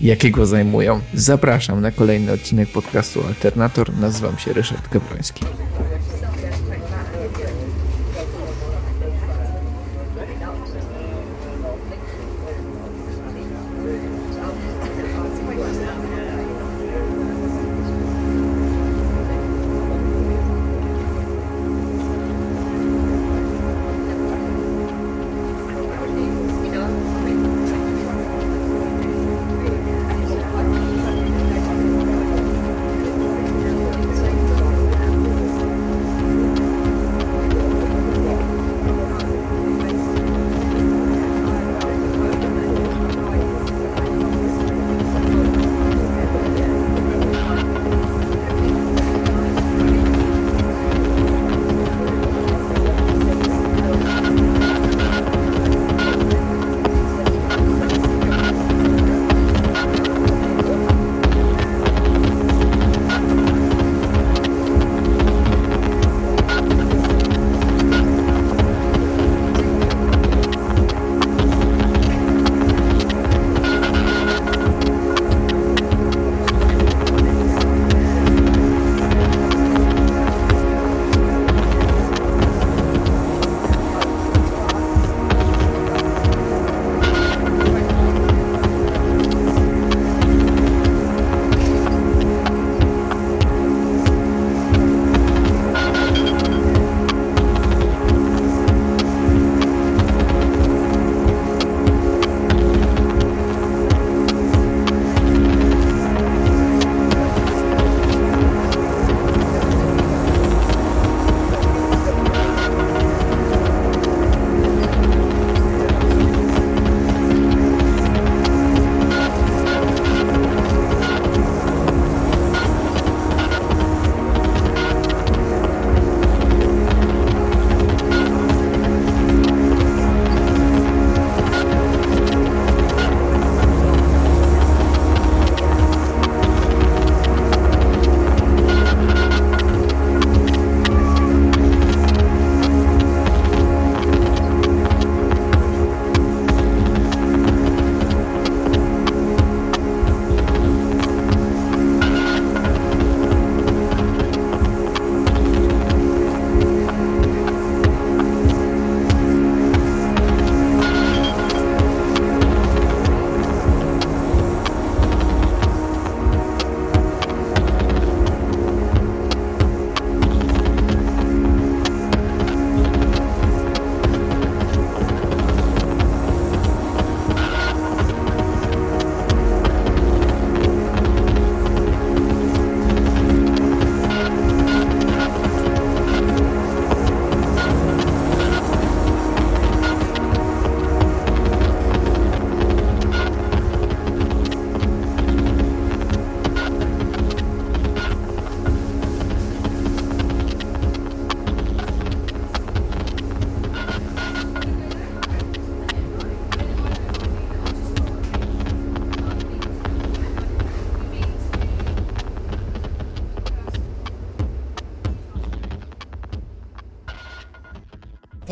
jakiego 0.00 0.46
zajmują. 0.46 1.00
Zapraszam 1.14 1.80
na 1.80 1.90
kolejny 1.90 2.32
odcinek 2.32 2.68
podcastu 2.68 3.26
Alternator. 3.26 3.96
Nazywam 3.96 4.38
się 4.38 4.52
Ryszard 4.52 4.88
Gawroński. 4.92 5.44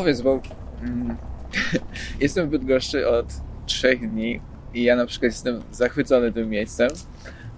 Powiedz, 0.01 0.21
bo 0.21 0.41
mm, 0.81 1.15
jestem 2.21 2.47
w 2.47 2.49
Bydgoszczy 2.49 3.07
od 3.07 3.25
trzech 3.65 4.11
dni 4.11 4.41
i 4.73 4.83
ja 4.83 4.95
na 4.95 5.05
przykład 5.05 5.31
jestem 5.31 5.61
zachwycony 5.71 6.31
tym 6.31 6.49
miejscem, 6.49 6.89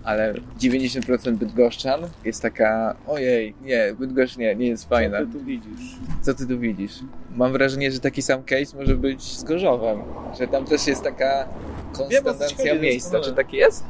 ale 0.04 0.34
90% 0.60 1.36
Bydgoszczan 1.36 2.02
jest 2.26 2.42
taka, 2.42 2.96
ojej, 3.08 3.56
nie, 3.62 3.96
Bydgoszcz 4.00 4.38
nie, 4.38 4.56
nie 4.56 4.68
jest 4.68 4.90
fajna. 4.90 5.20
Co 5.20 5.26
ty 5.26 5.32
tu 5.32 5.46
widzisz? 5.46 5.98
Co 6.22 6.34
ty 6.34 6.48
tu 6.48 6.60
widzisz? 6.60 7.00
Mam 7.36 7.52
wrażenie, 7.52 7.92
że 7.92 8.00
taki 8.00 8.22
sam 8.22 8.44
case 8.44 8.78
może 8.78 8.96
być 8.96 9.24
z 9.24 9.44
Gorzowem, 9.44 10.00
że 10.40 10.48
tam 10.48 10.66
też 10.66 10.88
jest 10.88 11.04
taka 11.04 11.48
konstancja 11.94 12.76
miejsca. 12.76 13.20
Czy 13.20 13.34
tak 13.34 13.54
jest? 13.54 13.84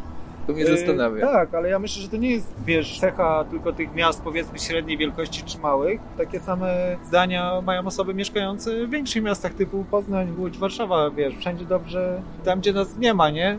To 0.47 0.53
mnie 0.53 0.65
zastanawia. 0.65 1.27
tak, 1.27 1.53
ale 1.53 1.69
ja 1.69 1.79
myślę, 1.79 2.01
że 2.01 2.09
to 2.09 2.17
nie 2.17 2.31
jest, 2.31 2.53
wiesz, 2.65 2.99
cecha 2.99 3.43
tylko 3.51 3.73
tych 3.73 3.95
miast 3.95 4.21
powiedzmy 4.21 4.59
średniej 4.59 4.97
wielkości 4.97 5.43
czy 5.43 5.57
małych. 5.57 6.01
Takie 6.17 6.39
same 6.39 6.95
zdania 7.03 7.61
mają 7.61 7.87
osoby 7.87 8.13
mieszkające 8.13 8.87
w 8.87 8.89
większych 8.89 9.23
miastach 9.23 9.53
typu 9.53 9.85
Poznań, 9.91 10.35
Łódź, 10.37 10.57
Warszawa, 10.57 11.09
wiesz, 11.09 11.35
wszędzie 11.37 11.65
dobrze, 11.65 12.21
tam 12.45 12.59
gdzie 12.59 12.73
nas 12.73 12.97
nie 12.97 13.13
ma, 13.13 13.29
nie? 13.29 13.57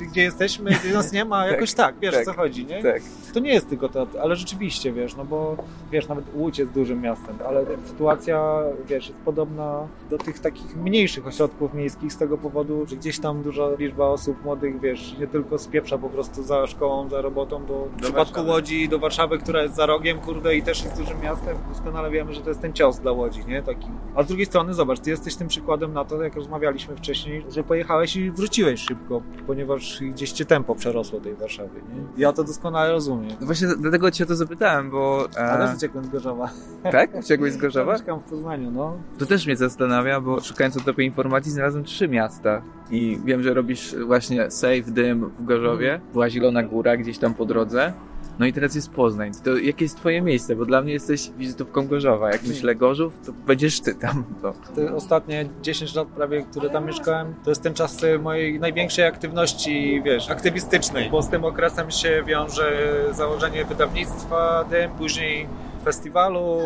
Gdzie 0.00 0.22
jesteśmy, 0.22 0.70
gdzie 0.70 0.92
nas 0.92 1.12
nie 1.12 1.24
ma, 1.24 1.46
jakoś 1.52 1.74
tak, 1.74 1.94
wiesz 2.00 2.14
tak, 2.14 2.22
o 2.22 2.24
co 2.24 2.32
chodzi, 2.32 2.66
nie? 2.66 2.82
Tak. 2.82 3.02
To 3.34 3.40
nie 3.40 3.52
jest 3.52 3.68
tylko 3.68 3.88
to, 3.88 4.06
ale 4.22 4.36
rzeczywiście, 4.36 4.92
wiesz, 4.92 5.16
no 5.16 5.24
bo 5.24 5.56
wiesz, 5.92 6.08
nawet 6.08 6.24
Łódź 6.34 6.58
jest 6.58 6.70
dużym 6.70 7.00
miastem, 7.00 7.38
ale 7.48 7.64
sytuacja, 7.86 8.62
wiesz, 8.86 9.08
jest 9.08 9.20
podobna 9.20 9.88
do 10.10 10.18
tych 10.18 10.38
takich 10.38 10.76
mniejszych 10.76 11.26
ośrodków 11.26 11.74
miejskich 11.74 12.12
z 12.12 12.16
tego 12.16 12.38
powodu, 12.38 12.86
że 12.86 12.96
gdzieś 12.96 13.18
tam 13.18 13.42
duża 13.42 13.68
liczba 13.78 14.06
osób 14.06 14.44
młodych, 14.44 14.80
wiesz, 14.80 15.18
nie 15.18 15.26
tylko 15.26 15.58
spieprza 15.58 15.98
po 15.98 16.10
prostu 16.10 16.42
za 16.42 16.66
szkołą, 16.66 17.08
za 17.08 17.20
robotą, 17.20 17.66
do, 17.66 17.84
w 17.84 18.02
przypadku 18.02 18.34
Warszawy. 18.34 18.50
Łodzi 18.50 18.88
do 18.88 18.98
Warszawy, 18.98 19.38
która 19.38 19.62
jest 19.62 19.74
za 19.74 19.86
rogiem, 19.86 20.20
kurde, 20.20 20.56
i 20.56 20.62
też 20.62 20.84
jest 20.84 20.98
dużym 20.98 21.20
miastem, 21.20 21.56
doskonale 21.68 22.10
wiemy, 22.10 22.34
że 22.34 22.40
to 22.40 22.48
jest 22.48 22.60
ten 22.60 22.72
cios 22.72 22.98
dla 22.98 23.12
Łodzi, 23.12 23.46
nie? 23.46 23.62
Taki. 23.62 23.86
A 24.14 24.22
z 24.22 24.26
drugiej 24.26 24.46
strony, 24.46 24.74
zobacz, 24.74 25.00
ty 25.00 25.10
jesteś 25.10 25.36
tym 25.36 25.48
przykładem 25.48 25.92
na 25.92 26.04
to, 26.04 26.22
jak 26.22 26.34
rozmawialiśmy 26.34 26.96
wcześniej, 26.96 27.44
że 27.48 27.64
pojechałeś 27.64 28.16
i 28.16 28.30
wróciłeś 28.30 28.80
szybko, 28.80 29.22
ponieważ 29.46 29.81
gdzieś 30.00 30.32
cię 30.32 30.44
tempo 30.44 30.74
przerosło 30.74 31.20
tej 31.20 31.34
Warszawy, 31.34 31.82
nie? 31.94 32.22
Ja 32.22 32.32
to 32.32 32.44
doskonale 32.44 32.92
rozumiem. 32.92 33.30
No 33.40 33.46
właśnie 33.46 33.68
dlatego 33.78 34.10
cię 34.10 34.24
o 34.24 34.26
to 34.26 34.34
zapytałem, 34.36 34.90
bo... 34.90 35.28
A 35.38 35.56
E, 35.58 35.66
też 35.66 35.76
uciekłem 35.76 36.04
z 36.04 36.08
Gorzowa. 36.08 36.50
tak? 36.92 37.14
Uciekłeś 37.14 37.52
z 37.52 37.56
Gorzowa? 37.62 37.92
Mieszkam 37.92 38.20
w 38.20 38.24
Poznaniu, 38.24 38.70
no. 38.70 38.96
To 39.18 39.26
też 39.26 39.46
mnie 39.46 39.56
zastanawia, 39.56 40.20
bo 40.20 40.40
szukając 40.40 40.76
o 40.76 40.80
tobie 40.80 41.04
informacji 41.04 41.52
znalazłem 41.52 41.84
trzy 41.84 42.08
miasta. 42.08 42.62
I 42.90 43.18
wiem, 43.24 43.42
że 43.42 43.54
robisz 43.54 43.94
właśnie 44.06 44.50
Save 44.50 44.90
Dym 44.90 45.30
w 45.38 45.44
Gorzowie, 45.44 46.00
była 46.12 46.30
Zielona 46.30 46.62
Góra 46.62 46.96
gdzieś 46.96 47.18
tam 47.18 47.34
po 47.34 47.44
drodze. 47.44 47.92
No 48.38 48.46
i 48.46 48.52
teraz 48.52 48.74
jest 48.74 48.90
Poznań. 48.90 49.32
To 49.44 49.56
jakie 49.56 49.84
jest 49.84 49.96
twoje 49.96 50.22
miejsce? 50.22 50.56
Bo 50.56 50.64
dla 50.64 50.82
mnie 50.82 50.92
jesteś 50.92 51.30
wizytówką 51.30 51.86
Gorzowa. 51.86 52.30
Jak 52.30 52.42
myślę 52.42 52.74
Gorzów, 52.74 53.12
to 53.26 53.32
będziesz 53.32 53.80
ty 53.80 53.94
tam. 53.94 54.24
To. 54.42 54.54
Te 54.74 54.94
ostatnie 54.94 55.48
10 55.62 55.94
lat 55.94 56.08
prawie, 56.08 56.42
które 56.42 56.70
tam 56.70 56.86
mieszkałem, 56.86 57.34
to 57.44 57.50
jest 57.50 57.62
ten 57.62 57.74
czas 57.74 58.04
e, 58.04 58.18
mojej 58.18 58.60
największej 58.60 59.04
aktywności, 59.04 60.02
wiesz, 60.04 60.30
aktywistycznej, 60.30 61.10
bo 61.10 61.22
z 61.22 61.28
tym 61.28 61.44
okresem 61.44 61.90
się 61.90 62.22
wiąże 62.26 62.94
założenie 63.12 63.64
wydawnictwa 63.64 64.64
Dym, 64.70 64.90
później 64.90 65.48
festiwalu 65.84 66.60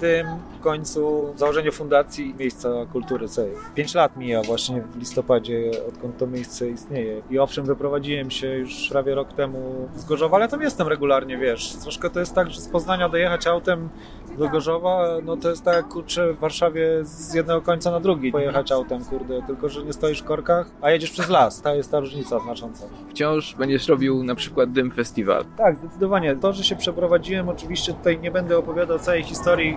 Dym, 0.00 0.26
w 0.58 0.60
końcu 0.60 1.32
założenie 1.36 1.72
fundacji 1.72 2.34
Miejsca 2.38 2.68
Kultury 2.92 3.28
Save. 3.28 3.70
Pięć 3.74 3.94
lat 3.94 4.16
mija 4.16 4.42
właśnie 4.42 4.82
w 4.82 4.98
listopadzie, 4.98 5.70
odkąd 5.88 6.18
to 6.18 6.26
miejsce 6.26 6.68
istnieje. 6.68 7.22
I 7.30 7.38
owszem, 7.38 7.64
wyprowadziłem 7.64 8.30
się 8.30 8.46
już 8.46 8.88
prawie 8.88 9.14
rok 9.14 9.32
temu 9.32 9.88
z 9.96 10.04
Gorzowa, 10.04 10.36
ale 10.36 10.48
tam 10.48 10.62
jestem 10.62 10.88
regularnie, 10.88 11.38
wiesz. 11.38 11.72
Troszkę 11.82 12.10
to 12.10 12.20
jest 12.20 12.34
tak, 12.34 12.50
że 12.50 12.60
z 12.60 12.68
Poznania 12.68 13.08
dojechać 13.08 13.46
autem 13.46 13.88
do 14.38 14.48
Gorzowa, 14.48 15.06
no 15.24 15.36
to 15.36 15.50
jest 15.50 15.64
tak, 15.64 15.76
jak, 15.76 15.88
kurczę, 15.88 16.32
w 16.32 16.38
Warszawie 16.38 16.88
z 17.02 17.34
jednego 17.34 17.62
końca 17.62 17.90
na 17.90 18.00
drugi 18.00 18.32
pojechać 18.32 18.72
autem, 18.72 19.04
kurde, 19.04 19.42
tylko 19.42 19.68
że 19.68 19.82
nie 19.82 19.92
stoisz 19.92 20.20
w 20.20 20.24
korkach, 20.24 20.70
a 20.80 20.90
jedziesz 20.90 21.10
przez 21.10 21.28
las. 21.28 21.62
Ta 21.62 21.74
jest 21.74 21.90
ta 21.90 22.00
różnica 22.00 22.38
znacząca. 22.38 22.84
Wciąż 23.10 23.54
będziesz 23.54 23.88
robił 23.88 24.24
na 24.24 24.34
przykład 24.34 24.72
Dym 24.72 24.90
Festiwal. 24.90 25.44
Tak, 25.56 25.76
zdecydowanie. 25.76 26.36
To, 26.36 26.52
że 26.52 26.64
się 26.64 26.76
przeprowadziłem, 26.76 27.48
oczywiście 27.48 27.92
tutaj 27.92 28.18
nie 28.18 28.30
będę 28.30 28.58
opowiadał 28.58 28.98
całej 28.98 29.22
historii 29.22 29.76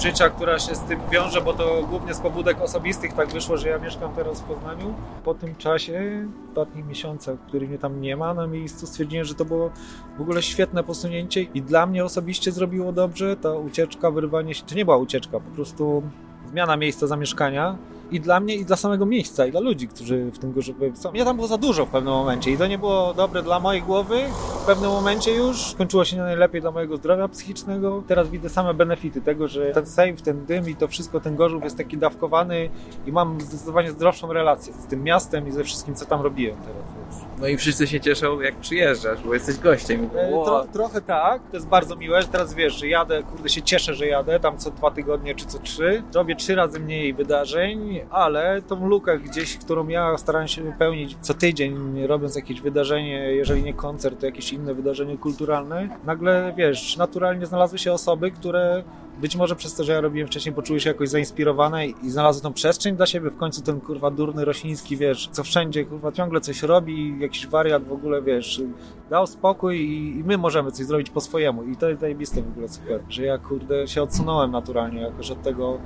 życia, 0.00 0.28
która 0.28 0.58
się 0.58 0.74
z 0.74 0.80
tym 0.80 1.00
wiąże, 1.10 1.40
bo 1.40 1.52
to 1.52 1.82
głównie 1.90 2.14
z 2.14 2.20
pobudek 2.20 2.60
osobistych 2.60 3.12
tak 3.12 3.28
wyszło, 3.28 3.56
że 3.56 3.68
ja 3.68 3.78
mieszkam 3.78 4.14
teraz 4.14 4.40
w 4.40 4.44
Poznaniu. 4.44 4.94
Po 5.24 5.34
tym 5.34 5.54
czasie, 5.56 6.26
ostatnich 6.54 6.86
miesiącach, 6.86 7.38
których 7.48 7.68
mnie 7.68 7.78
tam 7.78 8.00
nie 8.00 8.16
ma 8.16 8.34
na 8.34 8.46
miejscu, 8.46 8.86
stwierdziłem, 8.86 9.24
że 9.24 9.34
to 9.34 9.44
było 9.44 9.70
w 10.18 10.20
ogóle 10.20 10.42
świetne 10.42 10.84
posunięcie 10.84 11.42
i 11.42 11.62
dla 11.62 11.86
mnie 11.86 12.04
osobiście 12.04 12.52
zrobiło 12.52 12.92
dobrze 12.92 13.36
ta 13.36 13.52
ucieczka, 13.52 14.10
wyrwanie 14.10 14.54
się, 14.54 14.62
to 14.64 14.74
nie 14.74 14.84
była 14.84 14.96
ucieczka, 14.96 15.40
po 15.40 15.50
prostu 15.54 16.02
zmiana 16.50 16.76
miejsca 16.76 17.06
zamieszkania 17.06 17.76
i 18.14 18.20
dla 18.20 18.40
mnie, 18.40 18.54
i 18.54 18.64
dla 18.64 18.76
samego 18.76 19.06
miejsca, 19.06 19.46
i 19.46 19.50
dla 19.50 19.60
ludzi, 19.60 19.88
którzy 19.88 20.30
w 20.30 20.38
tym 20.38 20.52
Gorzowie 20.52 20.96
są. 20.96 21.12
Mnie 21.12 21.24
tam 21.24 21.36
było 21.36 21.48
za 21.48 21.58
dużo 21.58 21.86
w 21.86 21.90
pewnym 21.90 22.14
momencie 22.14 22.50
i 22.50 22.58
to 22.58 22.66
nie 22.66 22.78
było 22.78 23.14
dobre 23.14 23.42
dla 23.42 23.60
mojej 23.60 23.82
głowy 23.82 24.22
w 24.62 24.66
pewnym 24.66 24.90
momencie 24.90 25.34
już. 25.34 25.70
Skończyło 25.70 26.04
się 26.04 26.16
nie 26.16 26.22
najlepiej 26.22 26.60
dla 26.60 26.70
mojego 26.70 26.96
zdrowia 26.96 27.28
psychicznego. 27.28 28.02
Teraz 28.06 28.28
widzę 28.28 28.48
same 28.48 28.74
benefity 28.74 29.20
tego, 29.20 29.48
że 29.48 29.70
ten 29.70 29.86
save, 29.86 30.22
ten 30.22 30.46
dym 30.46 30.70
i 30.70 30.76
to 30.76 30.88
wszystko, 30.88 31.20
ten 31.20 31.36
Gorzów 31.36 31.64
jest 31.64 31.76
taki 31.76 31.98
dawkowany 31.98 32.70
i 33.06 33.12
mam 33.12 33.40
zdecydowanie 33.40 33.90
zdrowszą 33.90 34.32
relację 34.32 34.74
z 34.74 34.86
tym 34.86 35.02
miastem 35.02 35.48
i 35.48 35.52
ze 35.52 35.64
wszystkim, 35.64 35.94
co 35.94 36.06
tam 36.06 36.20
robiłem 36.20 36.56
teraz. 36.56 37.23
No 37.40 37.48
i 37.48 37.56
wszyscy 37.56 37.86
się 37.86 38.00
cieszą, 38.00 38.40
jak 38.40 38.56
przyjeżdżasz, 38.56 39.18
bo 39.24 39.34
jesteś 39.34 39.58
gościem. 39.58 40.10
E, 40.16 40.30
Wow. 40.30 40.44
Tro, 40.44 40.64
trochę 40.72 41.00
tak, 41.00 41.42
to 41.50 41.56
jest 41.56 41.66
bardzo 41.68 41.96
miłe, 41.96 42.22
że 42.22 42.28
teraz 42.28 42.54
wiesz, 42.54 42.74
że 42.74 42.88
jadę, 42.88 43.22
kurde 43.22 43.48
się 43.48 43.62
cieszę, 43.62 43.94
że 43.94 44.06
jadę, 44.06 44.40
tam 44.40 44.58
co 44.58 44.70
dwa 44.70 44.90
tygodnie 44.90 45.34
czy 45.34 45.46
co 45.46 45.58
trzy, 45.58 46.02
robię 46.14 46.36
trzy 46.36 46.54
razy 46.54 46.80
mniej 46.80 47.14
wydarzeń, 47.14 48.00
ale 48.10 48.62
tą 48.62 48.86
lukę 48.88 49.18
gdzieś, 49.18 49.56
którą 49.58 49.88
ja 49.88 50.18
starałem 50.18 50.48
się 50.48 50.62
wypełnić 50.62 51.16
co 51.20 51.34
tydzień, 51.34 52.06
robiąc 52.06 52.36
jakieś 52.36 52.60
wydarzenie, 52.60 53.18
jeżeli 53.34 53.62
nie 53.62 53.74
koncert, 53.74 54.20
to 54.20 54.26
jakieś 54.26 54.52
inne 54.52 54.74
wydarzenie 54.74 55.18
kulturalne, 55.18 55.88
nagle 56.04 56.54
wiesz, 56.56 56.96
naturalnie 56.96 57.46
znalazły 57.46 57.78
się 57.78 57.92
osoby, 57.92 58.30
które 58.30 58.82
być 59.20 59.36
może 59.36 59.56
przez 59.56 59.74
to, 59.74 59.84
że 59.84 59.92
ja 59.92 60.00
robiłem 60.00 60.28
wcześniej, 60.28 60.54
poczuły 60.54 60.80
się 60.80 60.90
jakoś 60.90 61.08
zainspirowane 61.08 61.86
i 61.86 62.10
znalazły 62.10 62.42
tą 62.42 62.52
przestrzeń 62.52 62.96
dla 62.96 63.06
siebie. 63.06 63.30
W 63.30 63.36
końcu 63.36 63.62
ten 63.62 63.80
kurwa 63.80 64.10
durny 64.10 64.44
Rosiński, 64.44 64.96
wiesz, 64.96 65.28
co 65.32 65.42
wszędzie 65.44 65.84
kurwa 65.84 66.12
ciągle 66.12 66.40
coś 66.40 66.62
robi, 66.62 67.18
jakiś 67.24 67.46
wariat 67.46 67.84
w 67.84 67.92
ogóle, 67.92 68.22
wiesz, 68.22 68.62
dał 69.10 69.26
spokój 69.26 69.76
i, 69.76 70.18
i 70.18 70.24
my 70.24 70.38
możemy 70.38 70.72
coś 70.72 70.86
zrobić 70.86 71.10
po 71.10 71.20
swojemu. 71.20 71.62
I 71.62 71.76
to 71.76 71.88
jest 71.88 72.00
zajebiste 72.00 72.42
w 72.42 72.48
ogóle 72.48 72.68
super, 72.68 73.00
że 73.08 73.24
ja 73.24 73.38
kurde 73.38 73.88
się 73.88 74.02
odsunąłem 74.02 74.50
naturalnie 74.50 75.00
jakoś 75.00 75.30
od 75.30 75.42
tego 75.42 75.78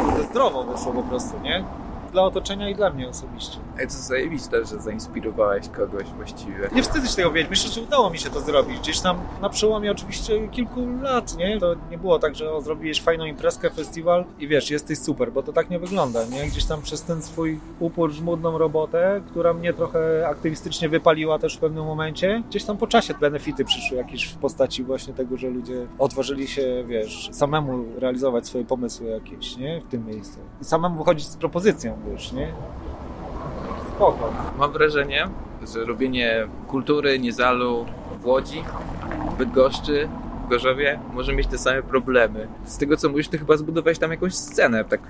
kurde 0.00 0.24
zdrowo 0.24 0.64
wyszło 0.64 0.92
po 0.92 1.02
prostu, 1.02 1.40
nie? 1.40 1.64
Dla 2.14 2.22
otoczenia 2.22 2.68
i 2.68 2.74
dla 2.74 2.90
mnie 2.90 3.08
osobiście. 3.08 3.58
Ej, 3.78 3.86
to 3.86 3.92
zajebiste, 3.92 4.64
że 4.64 4.80
zainspirowałeś 4.80 5.68
kogoś 5.68 6.04
właściwie. 6.04 6.70
Nie 6.74 6.82
wstydzę 6.82 7.08
się 7.08 7.16
tego 7.16 7.30
wiedzieć. 7.32 7.50
Myślę, 7.50 7.70
że 7.70 7.80
udało 7.80 8.10
mi 8.10 8.18
się 8.18 8.30
to 8.30 8.40
zrobić. 8.40 8.78
Gdzieś 8.78 9.00
tam 9.00 9.18
na 9.42 9.48
przełomie 9.48 9.90
oczywiście 9.92 10.48
kilku 10.48 10.80
lat, 11.02 11.36
nie? 11.36 11.60
To 11.60 11.74
nie 11.90 11.98
było 11.98 12.18
tak, 12.18 12.34
że 12.34 12.52
o, 12.52 12.60
zrobiłeś 12.60 13.02
fajną 13.02 13.24
imprezkę, 13.24 13.70
festiwal 13.70 14.24
i 14.38 14.48
wiesz, 14.48 14.70
jesteś 14.70 14.98
super, 14.98 15.32
bo 15.32 15.42
to 15.42 15.52
tak 15.52 15.70
nie 15.70 15.78
wygląda, 15.78 16.26
nie? 16.26 16.46
Gdzieś 16.46 16.64
tam 16.64 16.82
przez 16.82 17.02
ten 17.02 17.22
swój 17.22 17.60
upór, 17.80 18.10
żmudną 18.10 18.58
robotę, 18.58 19.22
która 19.30 19.54
mnie 19.54 19.72
trochę 19.72 20.28
aktywistycznie 20.28 20.88
wypaliła 20.88 21.38
też 21.38 21.56
w 21.56 21.60
pewnym 21.60 21.84
momencie, 21.84 22.42
gdzieś 22.48 22.64
tam 22.64 22.76
po 22.76 22.86
czasie 22.86 23.14
benefity 23.14 23.64
przyszły 23.64 23.96
jakieś 23.96 24.24
w 24.24 24.36
postaci 24.36 24.84
właśnie 24.84 25.14
tego, 25.14 25.36
że 25.36 25.48
ludzie 25.48 25.86
odważyli 25.98 26.48
się, 26.48 26.84
wiesz, 26.86 27.28
samemu 27.32 27.84
realizować 27.98 28.46
swoje 28.46 28.64
pomysły 28.64 29.06
jakieś, 29.06 29.56
nie? 29.56 29.80
W 29.80 29.86
tym 29.88 30.06
miejscu. 30.06 30.38
I 30.62 30.64
samemu 30.64 30.98
wychodzić 30.98 31.26
z 31.26 31.36
propozycją, 31.36 31.96
wiesz, 32.10 32.32
nie? 32.32 32.52
Spoko. 33.88 34.32
Mam 34.58 34.72
wrażenie, 34.72 35.28
że 35.74 35.84
robienie 35.84 36.48
kultury, 36.66 37.18
niezalu 37.18 37.86
w 38.20 38.26
Łodzi, 38.26 38.62
w 39.30 39.36
Bydgoszczy, 39.38 40.08
w 40.46 40.48
Gorzowie 40.48 41.00
może 41.14 41.32
mieć 41.32 41.46
te 41.46 41.58
same 41.58 41.82
problemy. 41.82 42.48
Z 42.64 42.78
tego 42.78 42.96
co 42.96 43.08
mówisz, 43.08 43.28
ty 43.28 43.38
chyba 43.38 43.56
zbudowałeś 43.56 43.98
tam 43.98 44.10
jakąś 44.10 44.34
scenę 44.34 44.84
tak 44.84 45.00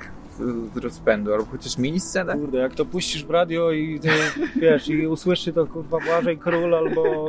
z 0.74 0.76
rozpędu, 0.76 1.32
albo 1.32 1.44
chociaż 1.44 1.78
mini 1.78 2.00
scenę. 2.00 2.32
Kurde, 2.34 2.58
jak 2.58 2.74
to 2.74 2.84
puścisz 2.84 3.24
w 3.24 3.30
radio 3.30 3.72
i 3.72 4.00
ty, 4.00 4.08
wiesz, 4.56 4.88
i 4.88 5.06
usłyszy 5.06 5.52
to 5.52 5.66
kurwa 5.66 5.98
Błażej 6.00 6.38
Król 6.38 6.74
albo 6.74 7.28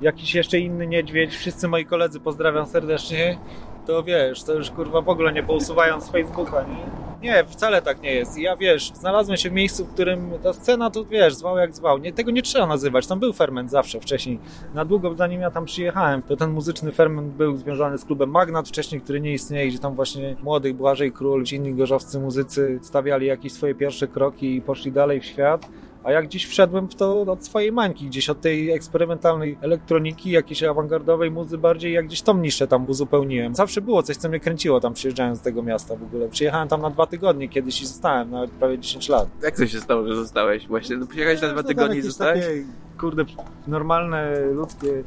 jakiś 0.00 0.34
jeszcze 0.34 0.58
inny 0.58 0.86
niedźwiedź, 0.86 1.36
wszyscy 1.36 1.68
moi 1.68 1.86
koledzy 1.86 2.20
pozdrawiam 2.20 2.66
serdecznie, 2.66 3.38
to 3.86 4.02
wiesz, 4.02 4.42
to 4.42 4.54
już 4.54 4.70
kurwa 4.70 5.00
w 5.00 5.08
ogóle 5.08 5.32
nie 5.32 5.42
pousuwają 5.42 6.00
z 6.00 6.10
Facebooka, 6.10 6.62
nie? 6.62 7.06
Nie, 7.22 7.44
wcale 7.44 7.82
tak 7.82 8.02
nie 8.02 8.14
jest. 8.14 8.38
Ja 8.38 8.56
wiesz, 8.56 8.92
znalazłem 8.94 9.36
się 9.36 9.50
w 9.50 9.52
miejscu, 9.52 9.84
w 9.84 9.94
którym 9.94 10.30
ta 10.42 10.52
scena 10.52 10.90
to 10.90 11.04
wiesz, 11.04 11.34
zwał 11.34 11.58
jak 11.58 11.74
zwał. 11.74 11.98
Nie, 11.98 12.12
tego 12.12 12.30
nie 12.30 12.42
trzeba 12.42 12.66
nazywać. 12.66 13.06
Tam 13.06 13.20
był 13.20 13.32
ferment 13.32 13.70
zawsze 13.70 14.00
wcześniej. 14.00 14.38
Na 14.74 14.84
długo 14.84 15.14
zanim 15.14 15.40
ja 15.40 15.50
tam 15.50 15.64
przyjechałem, 15.64 16.22
to 16.22 16.36
ten 16.36 16.50
muzyczny 16.50 16.92
ferment 16.92 17.32
był 17.32 17.56
związany 17.56 17.98
z 17.98 18.04
klubem 18.04 18.30
Magnat 18.30 18.68
wcześniej, 18.68 19.00
który 19.00 19.20
nie 19.20 19.32
istnieje, 19.32 19.68
gdzie 19.68 19.78
tam 19.78 19.94
właśnie 19.94 20.36
młodych 20.42 20.76
Błażej 20.76 21.12
Król, 21.12 21.44
ci 21.44 21.56
inni 21.56 21.74
gorzowscy 21.74 22.20
muzycy 22.20 22.78
stawiali 22.82 23.26
jakieś 23.26 23.52
swoje 23.52 23.74
pierwsze 23.74 24.08
kroki 24.08 24.56
i 24.56 24.62
poszli 24.62 24.92
dalej 24.92 25.20
w 25.20 25.24
świat. 25.24 25.68
A 26.06 26.12
jak 26.12 26.24
gdzieś 26.24 26.46
wszedłem 26.46 26.88
w 26.88 26.94
to 26.94 27.20
od 27.20 27.44
swojej 27.44 27.72
mańki, 27.72 28.06
gdzieś 28.06 28.30
od 28.30 28.40
tej 28.40 28.70
eksperymentalnej 28.70 29.58
elektroniki, 29.60 30.30
jakiejś 30.30 30.62
awangardowej 30.62 31.30
muzy 31.30 31.58
bardziej, 31.58 31.92
jak 31.92 32.06
gdzieś 32.06 32.22
tą 32.22 32.38
niszę 32.38 32.66
tam 32.66 32.88
uzupełniłem. 32.88 33.54
Zawsze 33.54 33.80
było 33.80 34.02
coś, 34.02 34.16
co 34.16 34.28
mnie 34.28 34.40
kręciło 34.40 34.80
tam 34.80 34.94
przyjeżdżając 34.94 35.38
z 35.38 35.42
tego 35.42 35.62
miasta 35.62 35.96
w 35.96 36.02
ogóle. 36.02 36.28
Przyjechałem 36.28 36.68
tam 36.68 36.82
na 36.82 36.90
dwa 36.90 37.06
tygodnie 37.06 37.48
kiedyś 37.48 37.82
i 37.82 37.86
zostałem, 37.86 38.30
nawet 38.30 38.50
prawie 38.50 38.78
10 38.78 39.08
lat. 39.08 39.28
Jak 39.42 39.56
to 39.56 39.66
się 39.66 39.80
stało, 39.80 40.06
że 40.06 40.14
zostałeś 40.16 40.66
właśnie? 40.66 40.96
No, 40.96 41.06
przyjechałeś 41.06 41.42
na 41.42 41.48
dwa 41.48 41.62
tygodnie 41.62 41.98
i 41.98 42.02
zostałeś? 42.02 42.40
Takie, 42.40 42.64
kurde, 43.00 43.24
normalne 43.66 44.40
ludzkie 44.40 45.02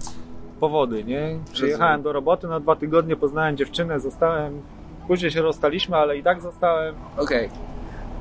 powody, 0.59 1.03
nie? 1.03 1.39
Przyjechałem 1.53 2.01
do 2.01 2.13
roboty 2.13 2.47
na 2.47 2.59
dwa 2.59 2.75
tygodnie, 2.75 3.15
poznałem 3.15 3.57
dziewczynę, 3.57 3.99
zostałem. 3.99 4.61
Później 5.07 5.31
się 5.31 5.41
rozstaliśmy, 5.41 5.97
ale 5.97 6.17
i 6.17 6.23
tak 6.23 6.41
zostałem. 6.41 6.95
Okej. 7.17 7.49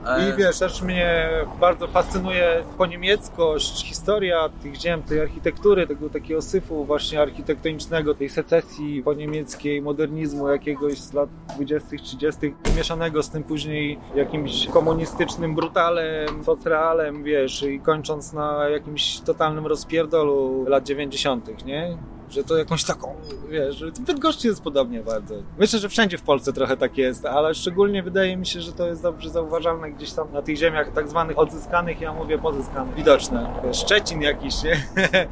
I 0.05 0.37
wiesz, 0.37 0.59
też 0.59 0.83
mnie 0.83 1.29
bardzo 1.61 1.87
fascynuje 1.89 2.65
poniemieckość, 2.79 3.87
historia 3.87 4.49
tych 4.63 4.75
ziem, 4.75 5.03
tej 5.03 5.21
architektury, 5.21 5.87
tego 5.87 6.11
takiego 6.11 6.43
syfu 6.43 6.85
właśnie 6.85 7.23
architektonicznego, 7.23 8.15
tej 8.15 8.29
secesji 8.29 9.03
poniemieckiej, 9.03 9.83
modernizmu 9.83 10.49
jakiegoś 10.49 10.99
z 10.99 11.13
lat 11.13 11.29
20 11.55 11.89
30 12.03 12.55
mieszanego 12.77 13.23
z 13.23 13.31
tym 13.31 13.45
później 13.45 13.99
jakimś 14.15 14.67
komunistycznym 14.67 15.55
brutalem, 15.55 16.45
socrealem, 16.45 17.25
wiesz, 17.25 17.63
i 17.63 17.81
kończąc 17.81 18.33
na 18.33 18.69
jakimś 18.69 19.21
totalnym 19.21 19.67
rozpierdolu 19.67 20.65
lat 20.69 20.85
90., 20.85 21.65
nie? 21.65 21.97
Że 22.31 22.45
to 22.45 22.57
jakąś 22.57 22.85
taką, 22.85 23.15
wiesz, 23.49 23.77
że 23.77 23.91
w 23.91 24.01
Bydgoszczy 24.01 24.49
jest 24.49 24.63
podobnie 24.63 25.01
bardzo. 25.01 25.35
Myślę, 25.59 25.79
że 25.79 25.89
wszędzie 25.89 26.19
w 26.19 26.23
Polsce 26.23 26.53
trochę 26.53 26.77
tak 26.77 26.99
jest, 26.99 27.27
ale 27.27 27.55
szczególnie 27.55 28.03
wydaje 28.03 28.37
mi 28.37 28.47
się, 28.47 28.61
że 28.61 28.73
to 28.73 28.87
jest 28.87 29.03
dobrze 29.03 29.31
zauważalne 29.31 29.91
gdzieś 29.91 30.13
tam 30.13 30.33
na 30.33 30.43
tych 30.43 30.57
ziemiach 30.57 30.93
tak 30.93 31.09
zwanych 31.09 31.39
odzyskanych, 31.39 32.01
ja 32.01 32.13
mówię 32.13 32.39
pozyskanych, 32.39 32.95
widoczne. 32.95 33.61
Szczecin 33.73 34.23
jakiś, 34.23 34.63
nie? 34.63 34.77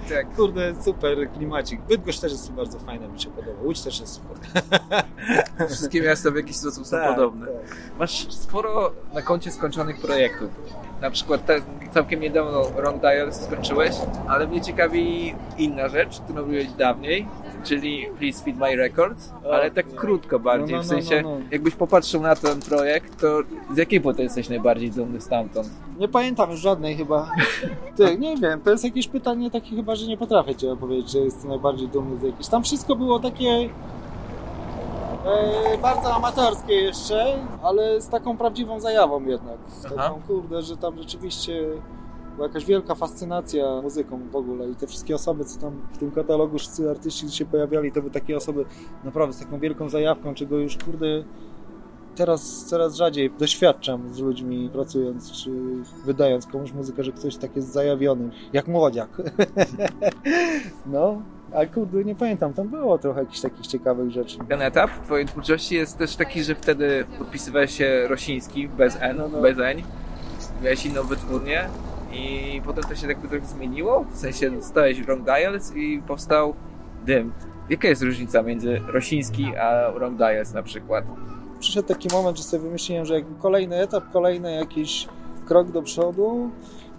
Tak. 0.08 0.36
Kurde, 0.36 0.74
super 0.84 1.32
klimacik. 1.32 1.80
Bydgoszcz 1.80 2.20
też 2.20 2.32
jest 2.32 2.52
bardzo 2.52 2.78
fajne, 2.78 3.08
mi 3.08 3.20
się 3.20 3.30
podoba. 3.30 3.62
Łódź 3.62 3.82
też 3.82 4.00
jest 4.00 4.14
super. 4.14 4.62
Wszystkie 5.68 6.02
miasta 6.02 6.30
w 6.30 6.36
jakiś 6.36 6.56
sposób 6.56 6.86
są 6.86 6.96
tak, 6.96 7.14
podobne. 7.14 7.46
Tak. 7.46 7.76
Masz 7.98 8.32
sporo 8.32 8.92
na 9.14 9.22
koncie 9.22 9.50
skończonych 9.50 10.00
projektów. 10.00 10.50
Na 11.02 11.10
przykład 11.10 11.46
te, 11.46 11.60
całkiem 11.94 12.20
niedawno 12.20 12.64
Wrong 12.64 13.00
Dial 13.00 13.32
skończyłeś, 13.32 13.92
ale 14.28 14.46
mnie 14.46 14.60
ciekawi 14.60 15.34
inna 15.58 15.88
rzecz, 15.88 16.20
którą 16.20 16.38
robiłeś 16.38 16.68
dawniej, 16.72 17.26
czyli 17.64 18.06
Please 18.18 18.44
Feed 18.44 18.56
My 18.58 18.76
Records, 18.76 19.32
ale 19.52 19.70
tak 19.70 19.94
krótko 19.94 20.38
bardziej, 20.38 20.70
no, 20.70 20.76
no, 20.76 20.82
w 20.82 20.86
sensie 20.86 21.22
no, 21.22 21.30
no, 21.30 21.38
no, 21.38 21.44
jakbyś 21.50 21.74
popatrzył 21.74 22.22
na 22.22 22.36
ten 22.36 22.60
projekt, 22.60 23.20
to 23.20 23.42
z 23.74 23.76
jakiej 23.76 24.00
płyty 24.00 24.22
jesteś 24.22 24.48
najbardziej 24.48 24.90
dumny 24.90 25.20
stamtąd? 25.20 25.68
Nie 25.98 26.08
pamiętam 26.08 26.50
już 26.50 26.60
żadnej 26.60 26.96
chyba. 26.96 27.30
Ty, 27.96 28.18
nie 28.18 28.36
wiem, 28.36 28.60
to 28.60 28.70
jest 28.70 28.84
jakieś 28.84 29.08
pytanie 29.08 29.50
takie 29.50 29.76
chyba, 29.76 29.96
że 29.96 30.06
nie 30.06 30.16
potrafię 30.16 30.54
Ci 30.54 30.68
opowiedzieć, 30.68 31.10
że 31.10 31.18
jestem 31.18 31.50
najbardziej 31.50 31.88
dumny 31.88 32.18
z 32.18 32.22
jakiejś. 32.22 32.48
Tam 32.48 32.62
wszystko 32.62 32.96
było 32.96 33.18
takie 33.18 33.68
E, 35.26 35.78
bardzo 35.78 36.14
amatorskie 36.14 36.74
jeszcze, 36.74 37.38
ale 37.62 38.00
z 38.00 38.08
taką 38.08 38.36
prawdziwą 38.36 38.80
zajawą 38.80 39.24
jednak. 39.24 39.58
Z 39.68 39.82
taką, 39.82 40.20
kurde, 40.26 40.62
że 40.62 40.76
tam 40.76 40.98
rzeczywiście 40.98 41.66
była 42.36 42.48
jakaś 42.48 42.64
wielka 42.64 42.94
fascynacja 42.94 43.82
muzyką 43.82 44.20
w 44.32 44.36
ogóle 44.36 44.70
i 44.70 44.74
te 44.74 44.86
wszystkie 44.86 45.14
osoby, 45.14 45.44
co 45.44 45.60
tam 45.60 45.82
w 45.92 45.98
tym 45.98 46.10
katalogu 46.10 46.58
wszyscy 46.58 46.90
artyści 46.90 47.30
się 47.30 47.44
pojawiali, 47.44 47.92
to 47.92 48.00
były 48.00 48.12
takie 48.12 48.36
osoby 48.36 48.64
naprawdę 49.04 49.32
z 49.34 49.38
taką 49.38 49.58
wielką 49.58 49.88
zajawką, 49.88 50.34
czego 50.34 50.58
już, 50.58 50.76
kurde, 50.76 51.24
teraz 52.16 52.64
coraz 52.64 52.94
rzadziej 52.94 53.30
doświadczam 53.30 54.14
z 54.14 54.18
ludźmi 54.18 54.70
pracując, 54.72 55.32
czy 55.32 55.50
wydając 56.04 56.46
komuś 56.46 56.72
muzykę, 56.72 57.04
że 57.04 57.12
ktoś 57.12 57.36
tak 57.36 57.56
jest 57.56 57.72
zajawiony, 57.72 58.30
jak 58.52 58.68
młodziak. 58.68 59.22
no, 60.86 61.22
ale 61.52 61.66
kurde, 61.66 62.04
nie 62.04 62.14
pamiętam, 62.14 62.52
tam 62.52 62.68
było 62.68 62.98
trochę 62.98 63.20
jakichś 63.20 63.40
takich 63.40 63.66
ciekawych 63.66 64.10
rzeczy. 64.10 64.38
Ten 64.48 64.62
etap 64.62 64.90
twojej 65.04 65.26
twórczości 65.26 65.74
jest 65.74 65.98
też 65.98 66.16
taki, 66.16 66.42
że 66.42 66.54
wtedy 66.54 67.04
podpisywałeś 67.18 67.78
się 67.78 68.08
Rosiński, 68.08 68.68
bez 68.68 68.96
N, 69.00 69.16
no, 69.16 69.28
no. 69.28 69.40
bez 69.40 69.58
N, 69.58 69.82
miałeś 70.62 70.86
inną 70.86 71.02
wytwórnię 71.02 71.68
i 72.12 72.60
potem 72.64 72.84
to 72.84 72.94
się 72.94 73.08
jakby 73.08 73.28
trochę 73.28 73.46
zmieniło, 73.46 74.04
w 74.10 74.16
sensie 74.16 74.62
stałeś 74.62 75.02
Wrong 75.02 75.24
Dials 75.24 75.76
i 75.76 76.02
powstał 76.06 76.54
Dym. 77.06 77.32
Jaka 77.70 77.88
jest 77.88 78.02
różnica 78.02 78.42
między 78.42 78.80
Rosiński 78.86 79.56
a 79.56 79.92
Wrong 79.92 80.16
Dials 80.16 80.54
na 80.54 80.62
przykład? 80.62 81.04
Przyszedł 81.60 81.88
taki 81.88 82.08
moment, 82.12 82.36
że 82.36 82.42
sobie 82.42 82.62
wymyśliłem, 82.62 83.04
że 83.04 83.14
jakby 83.14 83.40
kolejny 83.42 83.76
etap, 83.76 84.04
kolejny 84.12 84.54
jakiś 84.54 85.08
krok 85.46 85.70
do 85.70 85.82
przodu, 85.82 86.50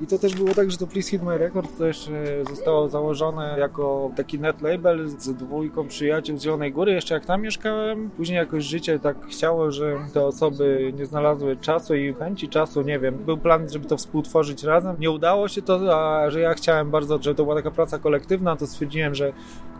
i 0.01 0.07
to 0.07 0.19
też 0.19 0.35
było 0.35 0.53
tak, 0.53 0.71
że 0.71 0.77
to 0.77 0.87
Please 0.87 1.09
Hit 1.09 1.23
My 1.23 1.37
Records 1.37 1.77
też 1.77 2.09
zostało 2.49 2.89
założone 2.89 3.55
jako 3.59 4.11
taki 4.15 4.39
net 4.39 4.61
label 4.61 5.09
z 5.09 5.33
dwójką 5.33 5.87
przyjaciół 5.87 6.37
z 6.37 6.43
Zielonej 6.43 6.71
Góry, 6.71 6.91
jeszcze 6.91 7.13
jak 7.13 7.25
tam 7.25 7.41
mieszkałem. 7.41 8.09
Później 8.09 8.37
jakoś 8.37 8.63
życie 8.63 8.99
tak 8.99 9.17
chciało, 9.25 9.71
że 9.71 9.97
te 10.13 10.25
osoby 10.25 10.93
nie 10.97 11.05
znalazły 11.05 11.57
czasu 11.57 11.95
i 11.95 12.13
chęci 12.13 12.49
czasu, 12.49 12.81
nie 12.81 12.99
wiem. 12.99 13.17
Był 13.25 13.37
plan, 13.37 13.69
żeby 13.69 13.85
to 13.85 13.97
współtworzyć 13.97 14.63
razem. 14.63 14.95
Nie 14.99 15.11
udało 15.11 15.47
się 15.47 15.61
to, 15.61 15.97
a 15.97 16.29
że 16.29 16.39
ja 16.39 16.53
chciałem 16.53 16.91
bardzo, 16.91 17.19
żeby 17.21 17.35
to 17.35 17.43
była 17.43 17.55
taka 17.55 17.71
praca 17.71 17.99
kolektywna, 17.99 18.55
to 18.55 18.67
stwierdziłem, 18.67 19.15
że 19.15 19.33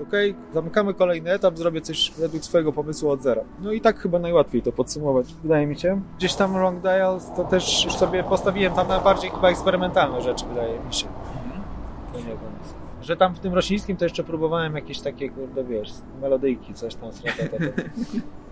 okej, 0.08 0.32
okay, 0.32 0.54
zamykamy 0.54 0.94
kolejny 0.94 1.32
etap, 1.32 1.58
zrobię 1.58 1.82
coś 1.82 2.12
według 2.18 2.44
swojego 2.44 2.74
pomysłu 2.74 3.10
od 3.10 3.22
zera. 3.22 3.42
No 3.62 3.72
i 3.72 3.82
tak 3.82 4.00
chyba 4.00 4.20
najłatwiej 4.20 4.62
to 4.62 4.72
podsumować, 4.72 5.34
wydaje 5.44 5.68
mi 5.68 5.80
się. 5.80 6.02
Gdzieś 6.18 6.34
tam 6.34 6.58
Long 6.58 6.82
Dials 6.82 7.32
to 7.36 7.44
też 7.44 7.86
już 7.86 7.94
sobie 7.94 8.24
postawiłem 8.24 8.74
tam 8.74 8.88
na 8.88 9.00
bardziej 9.00 9.30
chyba 9.30 9.52
eksperymentalne 10.08 10.22
rzeczy, 10.22 10.46
wydaje 10.46 10.80
mi 10.80 10.94
się. 10.94 11.08
Mhm. 11.08 12.38
Że 13.02 13.18
tam 13.18 13.36
w 13.36 13.40
tym 13.40 13.54
rosyjskim 13.54 13.98
to 13.98 14.06
jeszcze 14.06 14.24
próbowałem 14.24 14.76
jakieś 14.76 15.00
takie, 15.02 15.30
kurde, 15.30 15.64
wiesz, 15.64 15.90
melodyjki, 16.22 16.74
coś 16.74 16.96
tam. 16.96 17.10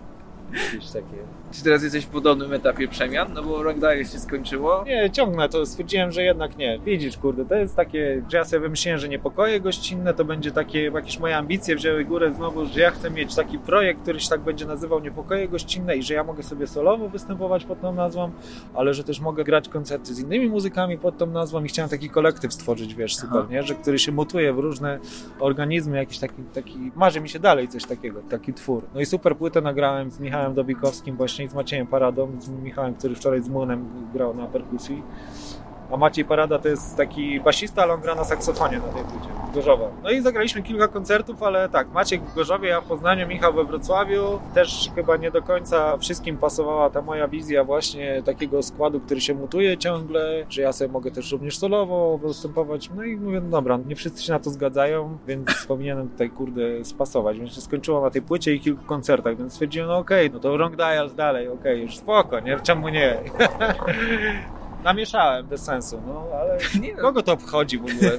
Jakieś 0.52 0.90
takie. 0.90 1.16
Czy 1.52 1.64
teraz 1.64 1.82
jesteś 1.82 2.04
w 2.04 2.08
podobnym 2.08 2.52
etapie 2.52 2.88
przemian? 2.88 3.32
No 3.34 3.42
bo 3.42 3.62
Rock 3.62 3.76
Dice 3.76 4.04
się 4.12 4.18
skończyło. 4.18 4.84
Nie, 4.86 5.10
ciągnę 5.10 5.48
to. 5.48 5.66
Stwierdziłem, 5.66 6.12
że 6.12 6.22
jednak 6.22 6.56
nie. 6.56 6.78
Widzisz, 6.78 7.16
kurde, 7.16 7.44
to 7.44 7.54
jest 7.54 7.76
takie, 7.76 8.22
że 8.28 8.36
ja 8.36 8.44
sobie 8.44 8.60
wymyśliłem, 8.60 8.98
że 8.98 9.08
niepokoje 9.08 9.60
gościnne 9.60 10.14
to 10.14 10.24
będzie 10.24 10.50
takie, 10.50 10.82
jakieś 10.82 11.18
moje 11.18 11.36
ambicje 11.36 11.76
wzięły 11.76 12.04
górę 12.04 12.34
znowu, 12.34 12.66
że 12.66 12.80
ja 12.80 12.90
chcę 12.90 13.10
mieć 13.10 13.34
taki 13.34 13.58
projekt, 13.58 14.02
który 14.02 14.20
się 14.20 14.28
tak 14.28 14.40
będzie 14.40 14.66
nazywał 14.66 15.00
Niepokoje 15.00 15.48
gościnne 15.48 15.96
i 15.96 16.02
że 16.02 16.14
ja 16.14 16.24
mogę 16.24 16.42
sobie 16.42 16.66
solowo 16.66 17.08
występować 17.08 17.64
pod 17.64 17.80
tą 17.80 17.94
nazwą, 17.94 18.30
ale 18.74 18.94
że 18.94 19.04
też 19.04 19.20
mogę 19.20 19.44
grać 19.44 19.68
koncerty 19.68 20.14
z 20.14 20.20
innymi 20.20 20.48
muzykami 20.48 20.98
pod 20.98 21.18
tą 21.18 21.26
nazwą 21.26 21.64
i 21.64 21.68
chciałem 21.68 21.88
taki 21.88 22.10
kolektyw 22.10 22.52
stworzyć, 22.52 22.94
wiesz, 22.94 23.16
super, 23.16 23.38
Aha. 23.38 23.48
nie? 23.50 23.62
Że 23.62 23.74
który 23.74 23.98
się 23.98 24.12
mutuje 24.12 24.52
w 24.52 24.58
różne 24.58 24.98
organizmy, 25.40 25.96
jakiś 25.96 26.18
taki, 26.18 26.42
taki, 26.54 26.92
marzy 26.96 27.20
mi 27.20 27.28
się 27.28 27.38
dalej 27.38 27.68
coś 27.68 27.84
takiego, 27.84 28.20
taki 28.30 28.54
twór. 28.54 28.82
No 28.94 29.00
i 29.00 29.06
super 29.06 29.36
płytę 29.36 29.60
nagrałem 29.60 30.10
z 30.10 30.20
Michałem 30.20 30.35
Michałem 30.36 30.54
Dobikowskim 30.54 31.16
właśnie 31.16 31.44
i 31.44 31.48
z 31.48 31.54
Maciejem 31.54 31.86
Paradą, 31.86 32.28
z 32.38 32.48
Michałem, 32.48 32.94
który 32.94 33.14
wczoraj 33.14 33.42
z 33.42 33.48
Młynem 33.48 33.88
grał 34.12 34.34
na 34.34 34.46
perkusji. 34.46 35.02
A 35.92 35.96
Maciej 35.96 36.24
Parada 36.24 36.58
to 36.58 36.68
jest 36.68 36.96
taki 36.96 37.40
basista, 37.40 37.82
ale 37.82 37.94
on 37.94 38.00
gra 38.00 38.14
na 38.14 38.24
saksofonie 38.24 38.78
na 38.78 38.88
tej 38.88 39.04
płycie, 39.04 39.28
No 40.02 40.10
i 40.10 40.20
zagraliśmy 40.20 40.62
kilka 40.62 40.88
koncertów, 40.88 41.42
ale 41.42 41.68
tak, 41.68 41.92
Maciek 41.92 42.22
w 42.22 42.34
Gorzowie, 42.34 42.68
ja 42.68 42.80
w 42.80 42.84
Poznaniu, 42.84 43.26
Michał 43.28 43.52
we 43.52 43.64
Wrocławiu. 43.64 44.40
Też 44.54 44.90
chyba 44.94 45.16
nie 45.16 45.30
do 45.30 45.42
końca 45.42 45.96
wszystkim 45.98 46.36
pasowała 46.36 46.90
ta 46.90 47.02
moja 47.02 47.28
wizja 47.28 47.64
właśnie 47.64 48.22
takiego 48.22 48.62
składu, 48.62 49.00
który 49.00 49.20
się 49.20 49.34
mutuje 49.34 49.78
ciągle, 49.78 50.46
że 50.48 50.62
ja 50.62 50.72
sobie 50.72 50.92
mogę 50.92 51.10
też 51.10 51.32
również 51.32 51.58
solowo 51.58 52.18
występować. 52.18 52.90
No 52.96 53.04
i 53.04 53.16
mówię, 53.16 53.40
no 53.40 53.50
dobra, 53.50 53.78
nie 53.86 53.96
wszyscy 53.96 54.22
się 54.22 54.32
na 54.32 54.38
to 54.38 54.50
zgadzają, 54.50 55.18
więc 55.26 55.48
powinienem 55.68 56.08
tutaj, 56.08 56.30
kurde, 56.30 56.84
spasować. 56.84 57.38
Więc 57.38 57.52
się 57.52 57.60
skończyło 57.60 58.00
na 58.00 58.10
tej 58.10 58.22
płycie 58.22 58.54
i 58.54 58.60
kilku 58.60 58.84
koncertach, 58.84 59.36
więc 59.36 59.52
stwierdziłem, 59.52 59.88
no 59.88 59.98
okej, 59.98 60.26
okay, 60.26 60.34
no 60.34 60.40
to 60.40 60.52
Wrong 60.52 60.76
Dials 60.76 61.14
dalej, 61.14 61.48
okej, 61.48 61.60
okay, 61.60 61.78
już 61.78 61.96
spoko, 61.96 62.40
nie? 62.40 62.60
Czemu 62.60 62.88
nie? 62.88 63.18
Namieszałem 64.84 65.46
bez 65.46 65.62
sensu, 65.62 66.00
no 66.06 66.26
ale 66.40 66.58
nie 66.82 66.94
no. 66.94 67.00
kogo 67.02 67.22
to 67.22 67.32
obchodzi 67.32 67.78
w 67.78 67.82
ogóle? 67.82 68.18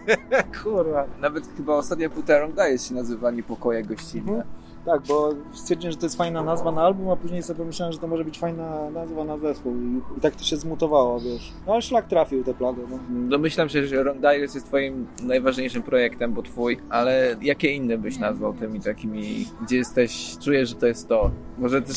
Kurwa. 0.62 1.04
Nawet 1.20 1.44
chyba 1.56 1.74
ostatnia 1.74 2.10
płyta 2.10 2.38
Rong 2.38 2.54
Daje 2.54 2.78
się 2.78 2.94
nazywa 2.94 3.30
Niepokoje 3.30 3.82
gościnne. 3.82 4.32
Mhm. 4.32 4.64
Tak, 4.84 5.02
bo 5.08 5.34
stwierdziłem, 5.52 5.92
że 5.92 5.98
to 5.98 6.06
jest 6.06 6.16
fajna 6.16 6.42
nazwa 6.42 6.72
na 6.72 6.82
album, 6.82 7.10
a 7.10 7.16
później 7.16 7.42
sobie 7.42 7.58
pomyślałem, 7.58 7.92
że 7.92 7.98
to 7.98 8.06
może 8.06 8.24
być 8.24 8.38
fajna 8.38 8.90
nazwa 8.90 9.24
na 9.24 9.38
zespół 9.38 9.76
i, 9.76 10.18
i 10.18 10.20
tak 10.20 10.36
to 10.36 10.44
się 10.44 10.56
zmutowało, 10.56 11.20
wiesz. 11.20 11.52
No 11.66 11.72
ale 11.72 11.82
szlak 11.82 12.08
trafił 12.08 12.44
te 12.44 12.54
plany, 12.54 12.78
no. 12.90 12.98
Domyślam 13.28 13.68
się, 13.68 13.86
że 13.86 14.02
Ron 14.02 14.20
Darius 14.20 14.54
jest 14.54 14.66
twoim 14.66 15.06
najważniejszym 15.22 15.82
projektem, 15.82 16.32
bo 16.32 16.42
twój, 16.42 16.80
ale 16.90 17.36
jakie 17.42 17.72
inne 17.72 17.98
byś 17.98 18.18
nazwał 18.18 18.54
tymi 18.54 18.80
takimi, 18.80 19.46
gdzie 19.62 19.76
jesteś, 19.76 20.38
czujesz, 20.38 20.68
że 20.68 20.74
to 20.74 20.86
jest 20.86 21.08
to? 21.08 21.30
Może 21.58 21.82
też 21.82 21.96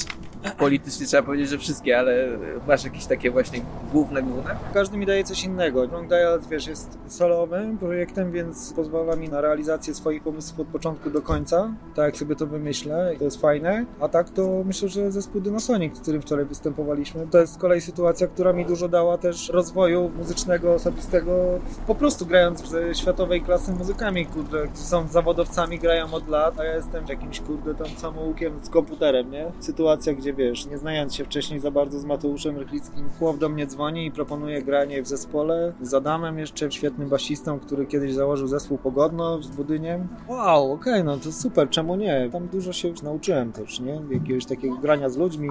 politycznie 0.57 1.05
trzeba 1.05 1.23
powiedzieć, 1.23 1.49
że 1.49 1.57
wszystkie, 1.57 1.99
ale 1.99 2.27
masz 2.67 2.83
jakieś 2.83 3.05
takie 3.05 3.31
właśnie 3.31 3.61
główne, 3.91 4.23
główne? 4.23 4.55
Każdy 4.73 4.97
mi 4.97 5.05
daje 5.05 5.23
coś 5.23 5.43
innego. 5.43 5.85
Long 5.85 6.07
Dial, 6.07 6.39
wiesz, 6.49 6.67
jest 6.67 6.97
solowym 7.07 7.77
projektem, 7.77 8.31
więc 8.31 8.73
pozwala 8.73 9.15
mi 9.15 9.29
na 9.29 9.41
realizację 9.41 9.95
swoich 9.95 10.23
pomysłów 10.23 10.59
od 10.59 10.67
początku 10.67 11.09
do 11.09 11.21
końca, 11.21 11.73
tak 11.95 12.05
jak 12.05 12.17
sobie 12.17 12.35
to 12.35 12.47
wymyślę 12.47 13.13
to 13.17 13.23
jest 13.23 13.41
fajne. 13.41 13.85
A 13.99 14.07
tak 14.07 14.29
to 14.29 14.63
myślę, 14.65 14.89
że 14.89 15.11
zespół 15.11 15.41
Dynasonic, 15.41 15.97
z 15.97 16.01
którym 16.01 16.21
wczoraj 16.21 16.45
występowaliśmy, 16.45 17.27
to 17.31 17.37
jest 17.39 17.53
z 17.53 17.57
kolei 17.57 17.81
sytuacja, 17.81 18.27
która 18.27 18.53
mi 18.53 18.65
dużo 18.65 18.87
dała 18.87 19.17
też 19.17 19.49
rozwoju 19.49 20.11
muzycznego, 20.17 20.73
osobistego, 20.73 21.59
po 21.87 21.95
prostu 21.95 22.25
grając 22.25 22.69
ze 22.69 22.95
światowej 22.95 23.41
klasy 23.41 23.71
muzykami, 23.73 24.25
kurde, 24.25 24.67
którzy 24.67 24.83
są 24.83 25.07
zawodowcami, 25.07 25.79
grają 25.79 26.13
od 26.13 26.29
lat, 26.29 26.59
a 26.59 26.63
ja 26.63 26.75
jestem 26.75 27.07
jakimś, 27.07 27.39
kurde, 27.39 27.75
tam 27.75 27.87
samoukiem 27.87 28.53
z 28.61 28.69
komputerem, 28.69 29.31
nie? 29.31 29.51
Sytuacja, 29.59 30.13
gdzie 30.13 30.33
wiesz, 30.37 30.65
nie 30.65 30.77
znając 30.77 31.15
się 31.15 31.25
wcześniej 31.25 31.59
za 31.59 31.71
bardzo 31.71 31.99
z 31.99 32.05
Mateuszem 32.05 32.57
Rychlickim, 32.57 33.09
chłop 33.19 33.37
do 33.37 33.49
mnie 33.49 33.67
dzwoni 33.67 34.05
i 34.05 34.11
proponuje 34.11 34.61
granie 34.61 35.03
w 35.03 35.07
zespole 35.07 35.73
z 35.81 35.93
Adamem 35.93 36.39
jeszcze, 36.39 36.71
świetnym 36.71 37.09
basistą, 37.09 37.59
który 37.59 37.85
kiedyś 37.85 38.13
założył 38.13 38.47
zespół 38.47 38.77
Pogodno 38.77 39.41
z 39.41 39.47
Budyniem. 39.47 40.07
Wow, 40.27 40.71
okej, 40.71 40.93
okay, 40.93 41.03
no 41.03 41.17
to 41.17 41.31
super, 41.31 41.69
czemu 41.69 41.95
nie? 41.95 42.29
Tam 42.31 42.47
dużo 42.47 42.73
się 42.73 42.87
już 42.87 43.01
nauczyłem 43.01 43.51
też, 43.51 43.79
nie? 43.79 44.01
Jakiegoś 44.11 44.45
takiego 44.45 44.77
grania 44.77 45.09
z 45.09 45.17
ludźmi, 45.17 45.49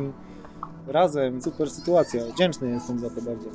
razem, 0.87 1.43
super 1.43 1.71
sytuacja. 1.71 2.25
Wdzięczny 2.25 2.71
jestem 2.71 2.99
za 2.99 3.11
to 3.11 3.23
bardzo. 3.23 3.49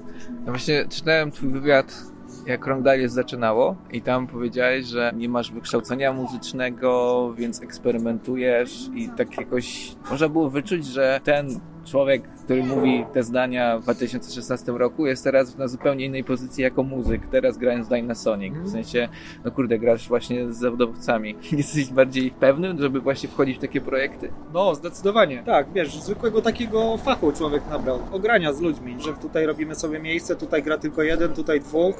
No 0.46 0.52
właśnie 0.52 0.86
czytałem 0.90 1.32
twój 1.32 1.50
wywiad 1.50 2.11
jak 2.46 2.68
Rongdalies 2.68 3.12
zaczynało 3.12 3.76
i 3.92 4.02
tam 4.02 4.28
powiedziałeś, 4.28 4.86
że 4.86 5.12
nie 5.16 5.30
masz 5.30 5.52
wykształcenia 5.52 6.14
muzycznego, 6.14 7.34
więc 7.38 7.62
eksperymentujesz 7.62 8.90
i 8.96 9.10
tak 9.10 9.38
jakoś 9.38 9.96
można 10.12 10.30
było 10.30 10.50
wyczuć, 10.50 10.86
że 10.86 11.20
ten 11.24 11.60
człowiek, 11.86 12.24
który 12.46 12.64
mówi 12.64 13.06
te 13.14 13.24
zdania 13.24 13.78
w 13.80 13.84
2016 13.84 14.72
roku, 14.72 15.06
jest 15.08 15.24
teraz 15.24 15.58
na 15.58 15.68
zupełnie 15.68 16.06
innej 16.06 16.24
pozycji 16.24 16.64
jako 16.64 16.84
muzyk, 16.84 17.28
teraz 17.28 17.58
grając 17.58 17.88
Dynasonic. 17.88 18.54
W 18.54 18.58
Mhm. 18.58 18.72
sensie, 18.72 19.10
no 19.46 19.52
kurde, 19.52 19.80
grasz 19.80 20.08
właśnie 20.08 20.54
z 20.54 20.58
zawodowcami. 20.58 21.36
Jesteś 21.52 21.90
bardziej 21.90 22.32
pewny, 22.32 22.76
żeby 22.80 23.00
właśnie 23.02 23.30
wchodzić 23.30 23.58
w 23.58 23.62
takie 23.62 23.82
projekty? 23.82 24.32
No, 24.54 24.76
zdecydowanie. 24.76 25.44
Tak, 25.46 25.68
wiesz, 25.74 26.00
zwykłego 26.02 26.42
takiego 26.42 26.98
fachu 26.98 27.32
człowiek 27.32 27.64
nabrał. 27.70 28.00
Ogrania 28.12 28.54
z 28.54 28.62
ludźmi, 28.62 28.96
że 29.00 29.14
tutaj 29.14 29.46
robimy 29.46 29.76
sobie 29.76 30.00
miejsce, 30.00 30.36
tutaj 30.36 30.64
gra 30.64 30.78
tylko 30.78 31.04
jeden, 31.04 31.34
tutaj 31.34 31.60
dwóch. 31.62 31.96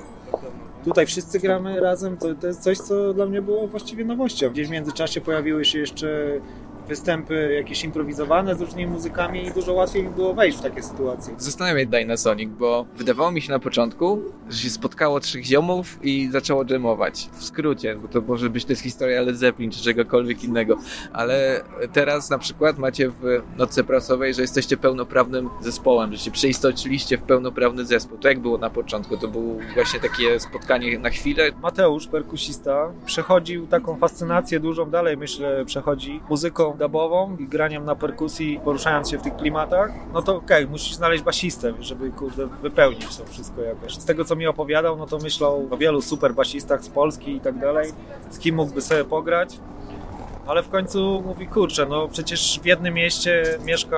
Tutaj 0.84 1.06
wszyscy 1.06 1.40
gramy 1.40 1.80
razem, 1.80 2.18
to, 2.18 2.36
to 2.36 2.48
jest 2.48 2.62
coś, 2.64 2.78
co 2.78 3.14
dla 3.14 3.26
mnie 3.26 3.42
było 3.42 3.68
właściwie 3.68 4.06
nowością. 4.06 4.50
Gdzieś 4.50 4.68
w 4.68 4.72
międzyczasie 4.72 5.22
pojawiły 5.22 5.66
się 5.66 5.80
jeszcze 5.80 6.40
występy 6.88 7.54
jakieś 7.56 7.84
improwizowane 7.84 8.56
z 8.56 8.62
różnymi 8.62 8.92
muzykami 8.92 9.46
i 9.46 9.52
dużo 9.52 9.74
łatwiej 9.74 10.04
mi 10.04 10.10
było 10.10 10.34
wejść 10.34 10.58
w 10.58 10.62
takie 10.62 10.84
sytuacje. 10.84 11.34
Zastanawiam 11.38 11.80
się 11.80 11.86
Dynasonic, 11.86 12.50
bo 12.60 12.86
wydawało 12.96 13.32
mi 13.32 13.42
się 13.42 13.52
na 13.52 13.60
początku, 13.60 14.22
że 14.50 14.58
się 14.58 14.70
spotkało 14.70 15.20
trzech 15.20 15.44
ziomów 15.46 16.00
i 16.04 16.30
zaczęło 16.32 16.66
dżemować. 16.66 17.30
W 17.34 17.44
skrócie, 17.44 17.96
bo 17.96 18.08
to 18.08 18.22
może 18.22 18.50
być 18.50 18.66
też 18.66 18.80
historia 18.80 19.22
Led 19.22 19.38
Zeppelin 19.38 19.72
czy 19.72 19.84
czegokolwiek 19.84 20.44
innego. 20.44 20.78
Ale 21.14 21.64
teraz 21.94 22.30
na 22.30 22.38
przykład 22.38 22.78
macie 22.78 23.10
w 23.10 23.42
notce 23.58 23.84
prasowej, 23.84 24.34
że 24.34 24.42
jesteście 24.42 24.78
pełnoprawnym 24.78 25.50
zespołem, 25.62 26.12
że 26.12 26.18
się 26.18 26.32
przeistoczyliście 26.32 27.18
w 27.18 27.22
pełnoprawny 27.22 27.86
zespół. 27.86 28.18
To 28.18 28.28
jak 28.28 28.40
było 28.40 28.58
na 28.58 28.70
początku? 28.70 29.18
To 29.18 29.28
było 29.28 29.56
właśnie 29.74 30.00
takie 30.00 30.40
spotkanie 30.40 31.00
na 31.00 31.10
chwilę? 31.10 31.52
Mateusz, 31.62 32.08
perkusista, 32.08 32.92
przechodził 33.06 33.68
taką 33.68 33.98
fascynację 33.98 34.60
dużą, 34.60 34.90
dalej 34.90 35.18
myślę, 35.18 35.66
przechodzi 35.66 36.20
muzyką 36.30 36.71
dubową 36.78 37.38
i 37.40 37.48
graniem 37.48 37.86
na 37.86 37.96
perkusji, 37.96 38.60
poruszając 38.64 39.10
się 39.10 39.18
w 39.18 39.22
tych 39.22 39.36
klimatach. 39.36 39.92
No 40.14 40.22
to 40.22 40.36
okej, 40.36 40.68
musisz 40.68 40.94
znaleźć 40.94 41.24
basistę, 41.24 41.74
żeby 41.80 42.12
kurde 42.12 42.48
wypełnić 42.48 43.18
to 43.18 43.26
wszystko 43.26 43.62
jakoś. 43.62 43.94
Z 43.94 44.06
tego 44.06 44.26
co 44.26 44.36
mi 44.36 44.48
opowiadał, 44.48 44.98
no 44.98 45.06
to 45.06 45.18
myślał 45.18 45.68
o 45.72 45.78
wielu 45.78 46.02
super 46.02 46.34
basistach 46.34 46.84
z 46.84 46.90
Polski 46.90 47.36
i 47.36 47.40
tak 47.40 47.60
dalej, 47.60 47.92
z 48.30 48.40
kim 48.40 48.56
mógłby 48.56 48.82
sobie 48.82 49.04
pograć. 49.04 49.60
Ale 50.52 50.64
w 50.64 50.70
końcu 50.70 51.24
mówi, 51.26 51.48
kurczę, 51.48 51.86
no 51.86 52.08
przecież 52.08 52.60
w 52.64 52.66
jednym 52.66 52.94
mieście 52.94 53.44
mieszka 53.66 53.98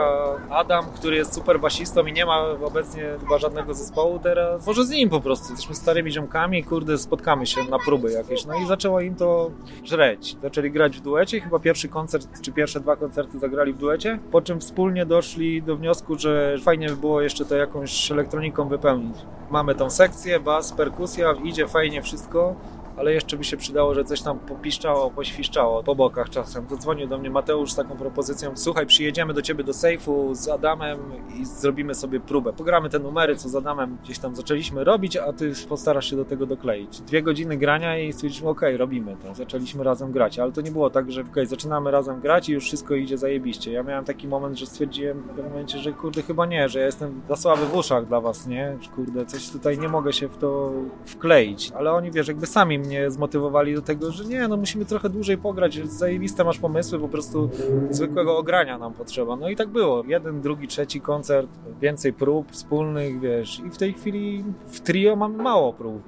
Adam, 0.50 0.86
który 0.96 1.16
jest 1.16 1.34
super 1.34 1.60
basistą 1.60 2.06
i 2.06 2.14
nie 2.14 2.26
ma 2.26 2.40
obecnie 2.66 3.04
chyba 3.20 3.38
żadnego 3.38 3.74
zespołu 3.74 4.20
teraz. 4.20 4.68
Może 4.68 4.86
z 4.86 4.90
nim 4.90 5.10
po 5.10 5.22
prostu, 5.22 5.50
jesteśmy 5.50 5.76
starymi 5.76 6.12
ziomkami, 6.12 6.64
kurde, 6.64 6.98
spotkamy 6.98 7.46
się 7.46 7.64
na 7.64 7.80
próby 7.80 8.12
jakieś. 8.12 8.46
No 8.46 8.60
i 8.60 8.68
zaczęło 8.68 9.02
im 9.02 9.16
to 9.16 9.52
żreć. 9.84 10.38
Zaczęli 10.42 10.72
grać 10.72 10.98
w 10.98 11.02
duecie, 11.02 11.42
chyba 11.42 11.60
pierwszy 11.60 11.90
koncert, 11.90 12.42
czy 12.42 12.52
pierwsze 12.52 12.80
dwa 12.80 12.96
koncerty 12.96 13.40
zagrali 13.40 13.74
w 13.74 13.78
duecie, 13.78 14.20
po 14.32 14.42
czym 14.42 14.60
wspólnie 14.60 15.06
doszli 15.06 15.64
do 15.64 15.76
wniosku, 15.76 16.20
że 16.20 16.58
fajnie 16.64 16.90
by 16.90 16.96
było 16.96 17.22
jeszcze 17.22 17.46
to 17.46 17.56
jakąś 17.56 18.12
elektroniką 18.12 18.68
wypełnić. 18.68 19.18
Mamy 19.52 19.76
tą 19.76 19.90
sekcję, 19.90 20.40
bas, 20.40 20.74
perkusja, 20.74 21.34
idzie 21.44 21.68
fajnie 21.68 22.02
wszystko, 22.02 22.56
ale 22.98 23.14
jeszcze 23.14 23.38
by 23.38 23.44
się 23.44 23.58
przydało, 23.58 23.94
że 23.94 24.04
coś 24.04 24.22
tam 24.22 24.40
popiszczało, 24.40 25.12
poświszczało 25.12 25.84
po 25.84 25.96
bokach 25.96 26.30
czasem. 26.30 26.66
Zadzwonił 26.70 27.08
do 27.08 27.18
mnie 27.18 27.30
Mateusz 27.30 27.72
z 27.72 27.76
taką 27.76 27.98
propozycją, 27.98 28.52
słuchaj, 28.56 28.86
przyjedziemy 28.86 29.34
do 29.34 29.42
ciebie 29.42 29.64
do 29.64 29.74
sejfu 29.74 30.36
z 30.36 30.48
Adamem 30.48 31.00
i 31.40 31.46
zrobimy 31.46 31.96
sobie 31.96 32.20
próbę. 32.20 32.54
Pogramy 32.54 32.90
te 32.90 33.00
numery, 33.00 33.36
co 33.36 33.50
z 33.50 33.56
Adamem 33.56 33.98
gdzieś 34.04 34.20
tam 34.20 34.36
zaczęliśmy 34.36 34.84
robić, 34.84 35.18
a 35.18 35.34
ty 35.34 35.54
postarasz 35.70 36.10
się 36.10 36.16
do 36.16 36.26
tego 36.26 36.46
dokleić. 36.46 37.02
Dwie 37.02 37.24
godziny 37.24 37.58
grania 37.58 37.98
i 37.98 38.14
stwierdziliśmy, 38.14 38.50
okej, 38.50 38.78
robimy 38.78 39.16
to. 39.24 39.36
Zaczęliśmy 39.36 39.84
razem 39.84 40.12
grać, 40.12 40.40
ale 40.40 40.52
to 40.52 40.62
nie 40.62 40.72
było 40.72 40.90
tak, 40.90 41.12
że 41.12 41.22
okej, 41.22 41.48
zaczynamy 41.48 41.92
razem 41.92 42.20
grać 42.20 42.50
i 42.50 42.54
już 42.54 42.64
wszystko 42.64 42.96
idzie 42.96 43.18
zajebiście. 43.18 43.72
Ja 43.72 43.84
miałem 43.84 44.06
taki 44.06 44.28
moment, 44.28 44.58
że 44.60 44.66
stwierdziłem 44.66 45.22
w 45.22 45.28
pewnym 45.28 45.50
momencie, 45.50 45.80
że 45.80 45.92
kurde, 45.92 46.22
chyba 46.22 46.46
nie, 46.46 46.70
że 46.70 46.80
ja 46.80 46.86
jestem 46.86 47.22
za 47.30 47.36
słaby 47.36 47.66
w 47.66 47.76
uszach 47.76 48.06
dla 48.06 48.22
was, 48.22 48.48
nie? 48.48 48.78
Kurde, 48.96 49.26
coś 49.26 49.50
tutaj 49.50 49.80
nie 49.80 49.90
mogę 49.90 50.14
się 50.14 50.28
w 50.28 50.38
to 50.38 50.72
wkleić. 51.06 51.72
Ale 51.76 51.92
oni, 51.92 52.12
wiesz, 52.12 52.28
jakby 52.28 52.46
sami 52.46 52.80
mnie 52.84 53.12
zmotywowali 53.12 53.76
do 53.76 53.82
tego, 53.82 54.12
że 54.12 54.26
nie, 54.26 54.48
no 54.48 54.58
musimy 54.58 54.86
trochę 54.86 55.10
dłużej 55.10 55.38
pograć, 55.38 55.90
zajebiste 55.90 56.44
masz 56.44 56.60
pomysły, 56.60 57.00
po 57.00 57.08
prostu 57.08 57.50
zwykłego 57.90 58.38
ogrania 58.38 58.78
nam 58.78 58.94
potrzeba. 58.94 59.36
No 59.36 59.50
i 59.50 59.56
tak 59.56 59.70
było. 59.70 60.04
Jeden, 60.08 60.42
drugi, 60.42 60.68
trzeci 60.68 61.02
koncert, 61.02 61.50
więcej 61.82 62.14
prób 62.14 62.52
wspólnych, 62.52 63.20
wiesz. 63.20 63.60
I 63.60 63.70
w 63.70 63.78
tej 63.78 63.94
chwili 63.94 64.44
w 64.66 64.80
trio 64.80 65.16
mamy 65.16 65.44
mało 65.44 65.74
prób. 65.74 66.04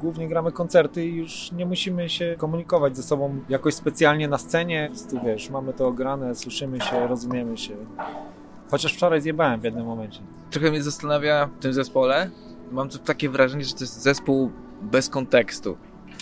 Głównie 0.00 0.28
gramy 0.28 0.52
koncerty 0.52 1.06
i 1.06 1.14
już 1.14 1.52
nie 1.52 1.66
musimy 1.66 2.08
się 2.08 2.34
komunikować 2.38 2.96
ze 2.96 3.02
sobą 3.02 3.40
jakoś 3.48 3.74
specjalnie 3.74 4.28
na 4.28 4.38
scenie. 4.38 4.90
Prostu, 4.92 5.26
wiesz, 5.26 5.50
mamy 5.50 5.72
to 5.72 5.86
ograne, 5.88 6.34
słyszymy 6.34 6.80
się, 6.80 7.06
rozumiemy 7.06 7.58
się. 7.58 7.76
Chociaż 8.70 8.94
wczoraj 8.94 9.20
zjebałem 9.20 9.60
w 9.60 9.64
jednym 9.64 9.86
momencie. 9.86 10.20
Trochę 10.50 10.70
mnie 10.70 10.82
zastanawia 10.82 11.48
w 11.58 11.62
tym 11.62 11.72
zespole. 11.72 12.30
Mam 12.72 12.88
tu 12.88 12.98
takie 12.98 13.28
wrażenie, 13.28 13.64
że 13.64 13.74
to 13.74 13.80
jest 13.80 14.02
zespół 14.02 14.50
bez 14.82 15.08
kontekstu. 15.08 15.76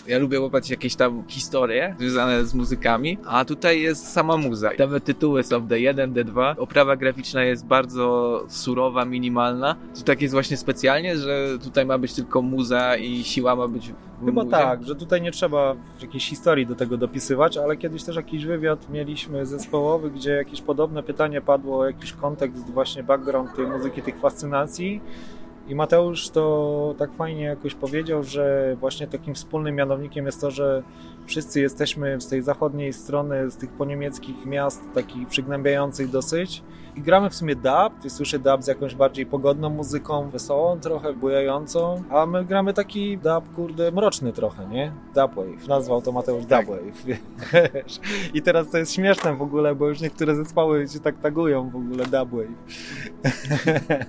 Ja 0.09 0.19
lubię 0.19 0.40
łapać 0.40 0.71
jakieś 0.71 0.97
tam 0.97 1.23
historie 1.29 1.95
związane 1.99 2.45
z 2.45 2.55
muzykami, 2.55 3.19
a 3.27 3.45
tutaj 3.45 3.81
jest 3.81 4.12
sama 4.12 4.37
muza. 4.37 4.71
Nawet 4.79 5.05
tytuły 5.05 5.42
są 5.42 5.66
D1, 5.66 6.12
D2. 6.12 6.55
Oprawa 6.59 6.97
graficzna 6.97 7.45
jest 7.45 7.66
bardzo 7.66 8.45
surowa, 8.49 9.05
minimalna. 9.05 9.77
Czy 9.97 10.03
tak 10.05 10.23
jest 10.23 10.35
właśnie 10.35 10.57
specjalnie, 10.57 11.16
że 11.16 11.49
tutaj 11.64 11.87
ma 11.87 11.99
być 11.99 12.12
tylko 12.14 12.42
muza 12.42 12.97
i 12.97 13.25
siła 13.25 13.57
ma 13.57 13.69
być 13.69 13.92
w 14.21 14.27
Chyba 14.27 14.42
muzie? 14.45 14.57
tak, 14.57 14.85
że 14.85 14.95
tutaj 14.97 15.23
nie 15.23 15.33
trzeba 15.33 15.75
jakiejś 16.03 16.29
historii 16.29 16.66
do 16.66 16.75
tego 16.75 16.97
dopisywać, 16.97 17.57
ale 17.57 17.77
kiedyś 17.77 18.05
też 18.05 18.16
jakiś 18.16 18.45
wywiad 18.45 18.90
mieliśmy 18.90 19.47
zespołowy, 19.47 20.11
gdzie 20.11 20.31
jakieś 20.31 20.62
podobne 20.62 21.03
pytanie 21.03 21.40
padło, 21.40 21.87
jakiś 21.87 22.12
kontekst, 22.12 22.71
właśnie 22.71 23.03
background 23.03 23.55
tej 23.57 23.66
muzyki, 23.66 24.03
tych 24.03 24.19
fascynacji. 24.21 25.01
I 25.68 25.74
Mateusz 25.74 26.31
to 26.31 26.94
tak 26.98 27.12
fajnie 27.12 27.42
jakoś 27.44 27.74
powiedział, 27.74 28.22
że 28.22 28.76
właśnie 28.81 29.07
takim 29.07 29.35
wspólnym 29.35 29.74
mianownikiem 29.74 30.26
jest 30.26 30.40
to, 30.40 30.50
że 30.50 30.83
wszyscy 31.26 31.61
jesteśmy 31.61 32.20
z 32.20 32.29
tej 32.29 32.42
zachodniej 32.42 32.92
strony, 32.92 33.50
z 33.50 33.57
tych 33.57 33.70
poniemieckich 33.70 34.46
miast, 34.46 34.83
takich 34.94 35.29
przygnębiających 35.29 36.11
dosyć. 36.11 36.62
I 36.97 37.03
gramy 37.03 37.31
w 37.31 37.35
sumie 37.35 37.55
dub, 37.57 38.01
ty 38.03 38.11
słyszy 38.11 38.39
dub 38.39 38.63
z 38.63 38.67
jakąś 38.67 38.95
bardziej 38.95 39.27
pogodną 39.27 39.71
muzyką, 39.71 40.31
wesołą 40.31 40.81
trochę, 40.81 41.13
bujającą, 41.13 42.03
a 42.11 42.27
my 42.27 42.45
gramy 42.45 42.73
taki 42.75 43.19
dub, 43.19 43.55
kurde, 43.55 43.93
mroczny 43.93 44.33
trochę, 44.33 44.67
nie? 44.67 44.93
Dubwave, 45.15 45.69
nazwał 45.69 46.03
to 46.03 46.13
Mateusz 46.13 46.45
Dubwave, 46.47 47.05
wiesz. 47.07 48.01
I 48.35 48.43
teraz 48.43 48.71
to 48.71 48.79
jest 48.79 48.93
śmieszne 48.95 49.37
w 49.37 49.43
ogóle, 49.43 49.75
bo 49.75 49.89
już 49.89 50.01
niektóre 50.01 50.35
zespoły 50.35 50.89
się 50.89 51.01
tak 51.01 51.19
tagują 51.21 51.71
w 51.71 51.77
ogóle 51.77 52.05
Dubwave. 52.05 52.49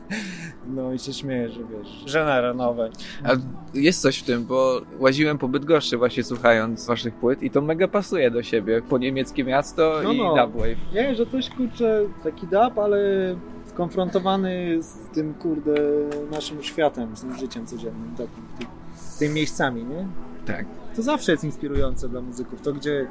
No 0.70 0.94
i 0.94 1.00
się 1.00 1.14
śmieję, 1.14 1.50
że 1.50 1.60
wiesz, 1.60 2.04
żenera 2.06 2.54
nowe. 2.54 2.90
A 3.24 3.30
jest 3.74 4.02
coś 4.02 4.18
w 4.20 4.24
tym, 4.24 4.46
bo 4.46 4.82
łaziłem 5.00 5.38
po 5.38 5.48
Bydgoszczy 5.48 5.98
właśnie 5.98 6.24
słuchając 6.24 6.86
waszych 6.88 7.14
płyt 7.16 7.44
i 7.44 7.50
to 7.52 7.62
mega 7.62 7.88
pasuje 7.88 8.32
do 8.32 8.44
siebie. 8.44 8.82
Po 8.90 8.98
niemieckie 8.98 9.44
miasto 9.44 10.00
No, 10.04 10.12
i 10.12 10.18
no. 10.18 10.36
dubwave. 10.46 10.78
Nie, 10.94 11.16
że 11.16 11.26
coś 11.26 11.50
kurczę, 11.50 12.02
taki 12.24 12.48
dub, 12.48 12.77
ale 12.84 13.00
skonfrontowany 13.66 14.78
z 14.82 15.10
tym 15.14 15.34
kurde 15.34 15.76
naszym 16.32 16.64
światem, 16.64 17.18
z 17.18 17.22
tym 17.22 17.36
życiem 17.38 17.66
codziennym, 17.66 18.12
takim, 18.12 18.70
z 18.96 19.18
tymi 19.18 19.34
miejscami, 19.34 19.84
nie? 19.84 20.08
Tak. 20.46 20.66
To 20.96 21.02
zawsze 21.02 21.32
jest 21.32 21.44
inspirujące 21.44 22.10
dla 22.10 22.22
muzyków, 22.22 22.62
to 22.62 22.74
gdzie, 22.74 23.08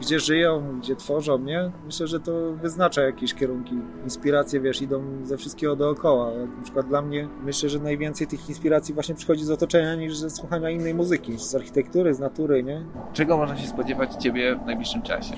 gdzie 0.00 0.20
żyją, 0.20 0.80
gdzie 0.80 0.96
tworzą, 0.96 1.38
nie? 1.38 1.70
Myślę, 1.86 2.06
że 2.06 2.20
to 2.20 2.52
wyznacza 2.52 3.02
jakieś 3.02 3.34
kierunki. 3.34 3.74
Inspiracje, 4.04 4.60
wiesz, 4.60 4.82
idą 4.82 5.02
ze 5.24 5.36
wszystkiego 5.36 5.76
dookoła. 5.76 6.30
Na 6.56 6.62
przykład 6.62 6.88
dla 6.88 7.02
mnie, 7.02 7.28
myślę, 7.44 7.68
że 7.68 7.78
najwięcej 7.78 8.26
tych 8.26 8.48
inspiracji 8.48 8.94
właśnie 8.94 9.14
przychodzi 9.14 9.44
z 9.44 9.50
otoczenia 9.50 9.94
niż 9.94 10.16
ze 10.16 10.30
słuchania 10.30 10.70
innej 10.70 10.94
muzyki, 10.94 11.38
z 11.38 11.54
architektury, 11.54 12.14
z 12.14 12.18
natury, 12.18 12.62
nie? 12.62 12.84
Czego 13.12 13.36
można 13.36 13.56
się 13.56 13.68
spodziewać 13.68 14.14
ciebie 14.14 14.56
w 14.56 14.66
najbliższym 14.66 15.02
czasie? 15.02 15.34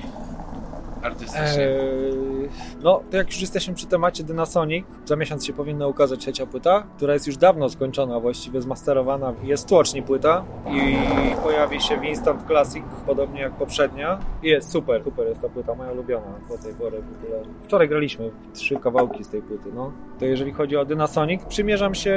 Artystycznie. 1.03 1.69
Eee, 1.69 2.36
no, 2.83 3.03
to 3.11 3.17
jak 3.17 3.27
już 3.27 3.41
jesteśmy 3.41 3.75
przy 3.75 3.87
temacie 3.87 4.25
Dynasonic, 4.25 4.87
za 5.05 5.17
miesiąc 5.17 5.47
się 5.47 5.53
powinna 5.53 5.87
ukazać 5.87 6.21
trzecia 6.21 6.47
płyta, 6.47 6.87
która 6.97 7.15
jest 7.15 7.27
już 7.27 7.37
dawno 7.37 7.69
skończona, 7.69 8.21
właściwie 8.21 8.63
zmasterowana. 8.63 9.35
Jest 9.43 9.69
tłoczni 9.69 10.03
płyta 10.03 10.45
i 10.71 10.97
pojawi 11.43 11.81
się 11.81 12.01
w 12.01 12.05
Instant 12.05 12.47
Classic, 12.47 12.85
podobnie 13.07 13.41
jak 13.41 13.53
poprzednia. 13.53 14.19
I 14.43 14.49
jest 14.49 14.71
super, 14.71 15.05
super 15.05 15.27
jest 15.27 15.41
ta 15.41 15.49
płyta, 15.49 15.75
moja 15.75 15.93
ulubiona 15.93 16.27
do 16.49 16.59
tej 16.59 16.75
pory 16.75 17.03
w 17.03 17.25
ogóle. 17.25 17.43
Wczoraj 17.65 17.89
graliśmy 17.89 18.31
trzy 18.55 18.77
kawałki 18.77 19.25
z 19.25 19.29
tej 19.29 19.43
płyty, 19.43 19.71
no. 19.75 19.93
To 20.19 20.25
jeżeli 20.25 20.53
chodzi 20.53 20.77
o 20.77 20.85
Dynasonic, 20.85 21.45
przymierzam 21.45 21.95
się 21.95 22.17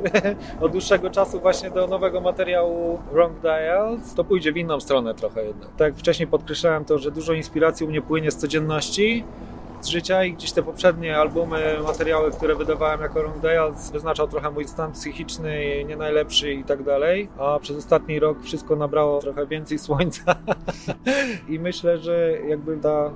od 0.60 0.72
dłuższego 0.72 1.10
czasu 1.10 1.40
właśnie 1.40 1.70
do 1.70 1.86
nowego 1.86 2.20
materiału 2.20 2.98
Wrong 3.12 3.40
Dials. 3.40 4.14
To 4.14 4.24
pójdzie 4.24 4.52
w 4.52 4.56
inną 4.56 4.80
stronę 4.80 5.14
trochę 5.14 5.44
jednak. 5.44 5.68
Tak 5.68 5.80
jak 5.80 5.96
wcześniej 5.96 6.26
podkreślałem 6.26 6.84
to, 6.84 6.98
że 6.98 7.10
dużo 7.10 7.32
inspiracji 7.32 7.86
u 7.86 7.88
mnie 7.88 8.02
płynie 8.02 8.30
z 8.30 8.36
codzienności, 8.36 9.24
z 9.84 9.88
życia 9.88 10.24
i 10.24 10.32
gdzieś 10.32 10.52
te 10.52 10.62
poprzednie 10.62 11.18
albumy, 11.18 11.76
materiały, 11.82 12.30
które 12.30 12.54
wydawałem 12.54 13.00
jako 13.00 13.22
Long 13.22 13.38
Dials 13.38 13.90
wyznaczał 13.90 14.28
trochę 14.28 14.50
mój 14.50 14.68
stan 14.68 14.92
psychiczny, 14.92 15.84
nie 15.84 15.96
najlepszy 15.96 16.52
i 16.52 16.64
tak 16.64 16.82
dalej, 16.82 17.28
a 17.38 17.58
przez 17.58 17.76
ostatni 17.76 18.20
rok 18.20 18.42
wszystko 18.42 18.76
nabrało 18.76 19.20
trochę 19.20 19.46
więcej 19.46 19.78
słońca 19.78 20.34
i 21.48 21.58
myślę, 21.58 21.98
że 21.98 22.32
jakby 22.48 22.76
ta 22.76 23.10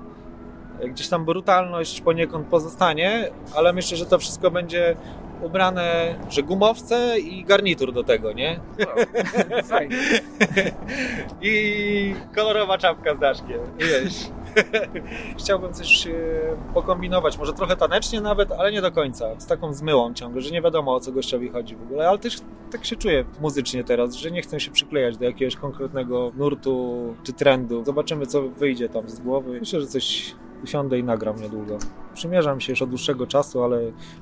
gdzieś 0.85 1.09
tam 1.09 1.25
brutalność 1.25 2.01
poniekąd 2.01 2.47
pozostanie, 2.47 3.31
ale 3.57 3.73
myślę, 3.73 3.97
że 3.97 4.07
to 4.07 4.19
wszystko 4.19 4.51
będzie 4.51 4.97
ubrane, 5.43 6.15
że 6.31 6.43
gumowce 6.43 7.19
i 7.19 7.45
garnitur 7.45 7.93
do 7.93 8.05
tego, 8.05 8.33
nie? 8.33 8.61
Wow. 8.79 9.07
Fajnie. 9.65 9.97
I 11.43 12.15
kolorowa 12.35 12.79
czapka 12.79 13.15
z 13.15 13.19
daszkiem. 13.19 13.61
Wiesz. 13.79 14.31
Chciałbym 15.39 15.75
coś 15.75 16.07
e, 16.07 16.13
pokombinować, 16.75 17.39
może 17.39 17.53
trochę 17.53 17.77
tanecznie 17.77 18.21
nawet, 18.21 18.53
ale 18.53 18.73
nie 18.73 18.83
do 18.83 18.93
końca. 18.93 19.41
Z 19.41 19.47
taką 19.47 19.73
zmyłą 19.73 20.15
ciągle, 20.15 20.41
że 20.41 20.51
nie 20.51 20.63
wiadomo 20.63 20.95
o 20.95 21.01
co 21.01 21.13
gościowi 21.13 21.49
chodzi 21.49 21.77
w 21.77 21.83
ogóle, 21.83 22.09
ale 22.09 22.19
też 22.19 22.41
tak 22.71 22.85
się 22.85 22.97
czuję 22.97 23.25
muzycznie 23.41 23.85
teraz, 23.85 24.15
że 24.15 24.31
nie 24.31 24.43
chcę 24.43 24.61
się 24.61 24.71
przyklejać 24.71 25.17
do 25.17 25.25
jakiegoś 25.25 25.57
konkretnego 25.57 26.33
nurtu 26.37 27.15
czy 27.23 27.33
trendu. 27.33 27.85
Zobaczymy 27.85 28.27
co 28.27 28.43
wyjdzie 28.43 28.89
tam 28.89 29.09
z 29.09 29.21
głowy. 29.21 29.61
Myślę, 29.61 29.81
że 29.81 29.87
coś 29.87 30.35
usiądę 30.65 30.99
i 30.99 31.05
nagram 31.05 31.37
niedługo. 31.43 31.79
Przymierzam 32.15 32.61
się 32.61 32.73
już 32.73 32.83
od 32.83 32.89
dłuższego 32.89 33.27
czasu, 33.27 33.63
ale 33.63 33.81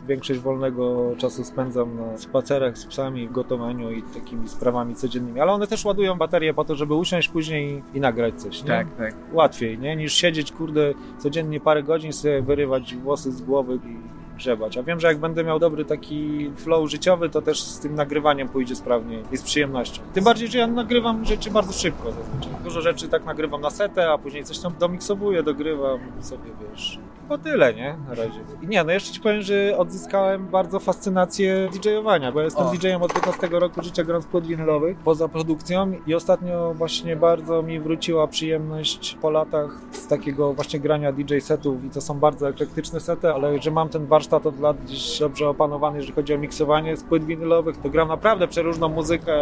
większość 0.09 0.41
wolnego 0.41 1.13
czasu 1.19 1.45
spędzam 1.45 1.97
na 1.97 2.19
spacerach 2.19 2.79
z 2.79 2.87
psami, 2.87 3.29
w 3.29 3.33
gotowaniu 3.33 3.91
i 3.91 4.03
takimi 4.03 4.49
sprawami 4.49 4.95
codziennymi. 4.95 5.41
Ale 5.41 5.53
one 5.53 5.67
też 5.67 5.85
ładują 5.85 6.19
baterię 6.19 6.55
po 6.55 6.65
to, 6.65 6.75
żeby 6.75 6.95
usiąść 6.95 7.29
później 7.29 7.83
i, 7.95 7.97
i 7.99 8.01
nagrać 8.01 8.35
coś. 8.43 8.63
Nie? 8.63 8.69
Tak, 8.69 8.97
tak. 8.99 9.15
Łatwiej, 9.33 9.79
nie? 9.79 9.97
Niż 9.97 10.13
siedzieć, 10.13 10.53
kurde, 10.53 10.95
codziennie 11.19 11.61
parę 11.61 11.83
godzin 11.83 12.13
sobie 12.13 12.43
wyrywać 12.43 12.95
włosy 12.95 13.33
z 13.33 13.43
głowy 13.43 13.75
i 13.75 14.26
grzebać. 14.37 14.79
A 14.79 14.83
wiem, 14.83 15.01
że 15.01 15.09
jak 15.09 15.19
będę 15.19 15.45
miał 15.45 15.59
dobry 15.59 15.85
taki 15.85 16.51
flow 16.57 16.91
życiowy, 16.91 17.29
to 17.29 17.43
też 17.43 17.61
z 17.61 17.81
tym 17.81 17.95
nagrywaniem 17.95 18.49
pójdzie 18.49 18.77
sprawniej 18.77 19.23
i 19.33 19.37
z 19.37 19.43
przyjemnością. 19.43 20.03
Tym 20.15 20.25
bardziej, 20.25 20.49
że 20.49 20.59
ja 20.59 20.67
nagrywam 20.67 21.25
rzeczy 21.25 21.51
bardzo 21.51 21.73
szybko 21.73 22.13
zazwyczaj. 22.13 22.53
Dużo 22.65 22.81
rzeczy 22.81 23.09
tak 23.09 23.25
nagrywam 23.25 23.61
na 23.61 23.71
setę, 23.71 24.11
a 24.11 24.19
później 24.19 24.45
coś 24.45 24.59
tam 24.59 24.75
domiksowuję, 24.79 25.43
dogrywam 25.43 25.99
sobie, 26.21 26.51
wiesz. 26.71 26.99
Po 27.29 27.39
tyle, 27.39 27.75
nie? 27.75 27.97
Na 28.09 28.15
razie. 28.15 28.41
I 28.63 28.67
nie, 28.67 28.85
no 28.85 28.93
jeszcze 28.93 29.13
ci 29.13 29.21
powiem, 29.21 29.43
że 29.43 29.79
odzyskałem 29.79 30.47
bardzo 30.47 30.81
fascynację 30.81 31.69
DJ-owania, 31.73 32.33
bo 32.33 32.39
ja 32.39 32.45
jestem. 32.45 32.67
DJ-em 32.67 33.03
od 33.03 33.15
15 33.15 33.49
roku 33.51 33.83
życia, 33.83 34.05
grając 34.05 34.27
płyt 34.27 34.47
winylowych, 34.47 34.97
poza 34.99 35.29
produkcją 35.29 35.93
i 36.07 36.15
ostatnio 36.15 36.75
właśnie 36.75 37.17
bardzo 37.17 37.63
mi 37.63 37.81
wróciła 37.81 38.27
przyjemność 38.27 39.19
po 39.23 39.31
latach 39.31 39.81
z 39.93 40.07
takiego 40.07 40.55
właśnie 40.55 40.81
grania 40.81 41.13
DJ-setów 41.13 41.85
i 41.85 41.91
to 41.91 42.01
są 42.01 42.19
bardzo 42.19 42.49
eklektyczne 42.49 43.01
sety, 43.01 43.31
ale 43.31 43.63
że 43.63 43.71
mam 43.71 43.89
ten 43.89 44.07
warsztat 44.07 44.26
od 44.33 44.61
lat 44.61 44.77
gdzieś 44.85 45.19
dobrze 45.19 45.49
opanowany, 45.49 45.97
jeżeli 45.97 46.15
chodzi 46.15 46.35
o 46.35 46.39
miksowanie 46.39 46.97
z 46.97 47.03
płyt 47.03 47.25
winylowych, 47.25 47.77
to 47.77 47.91
gram 47.91 48.09
naprawdę 48.09 48.49
przeróżną 48.49 48.89
muzykę, 48.89 49.33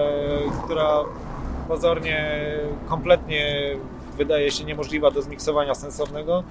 która 0.65 1.05
pozornie 1.69 2.41
kompletnie 2.89 3.77
wydaje 4.17 4.51
się 4.51 4.65
niemożliwa 4.65 5.11
do 5.11 5.23
zmiksowania 5.23 5.75
sensownego, 5.75 6.43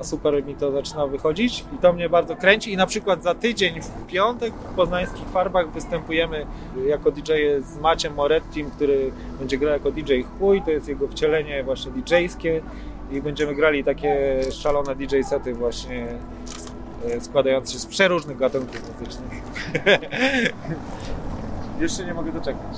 a 0.00 0.04
super 0.04 0.44
mi 0.44 0.54
to 0.54 0.72
zaczyna 0.72 1.06
wychodzić 1.06 1.64
i 1.74 1.78
to 1.78 1.92
mnie 1.92 2.08
bardzo 2.08 2.36
kręci. 2.36 2.72
I 2.72 2.76
na 2.76 2.86
przykład 2.86 3.22
za 3.22 3.34
tydzień 3.34 3.80
w 3.80 4.06
piątek 4.06 4.54
w 4.54 4.74
poznańskich 4.74 5.28
farbach 5.28 5.70
występujemy 5.70 6.46
jako 6.86 7.10
DJ 7.10 7.32
z 7.60 7.80
Maciem 7.80 8.14
Morettim, 8.14 8.70
który 8.70 9.12
będzie 9.38 9.58
grał 9.58 9.72
jako 9.72 9.90
DJ 9.90 10.12
Chuj, 10.38 10.62
to 10.62 10.70
jest 10.70 10.88
jego 10.88 11.08
wcielenie 11.08 11.64
właśnie 11.64 11.92
DJ-skie 11.92 12.60
i 13.10 13.22
będziemy 13.22 13.54
grali 13.54 13.84
takie 13.84 14.40
szalone 14.50 14.96
DJ 14.96 15.22
sety 15.22 15.54
właśnie 15.54 16.06
e, 17.06 17.20
składające 17.20 17.72
się 17.72 17.78
z 17.78 17.86
przeróżnych 17.86 18.36
gatunków 18.38 18.82
muzycznych. 19.00 19.42
Jeszcze 21.80 22.04
nie 22.04 22.14
mogę 22.14 22.32
doczekać. 22.32 22.76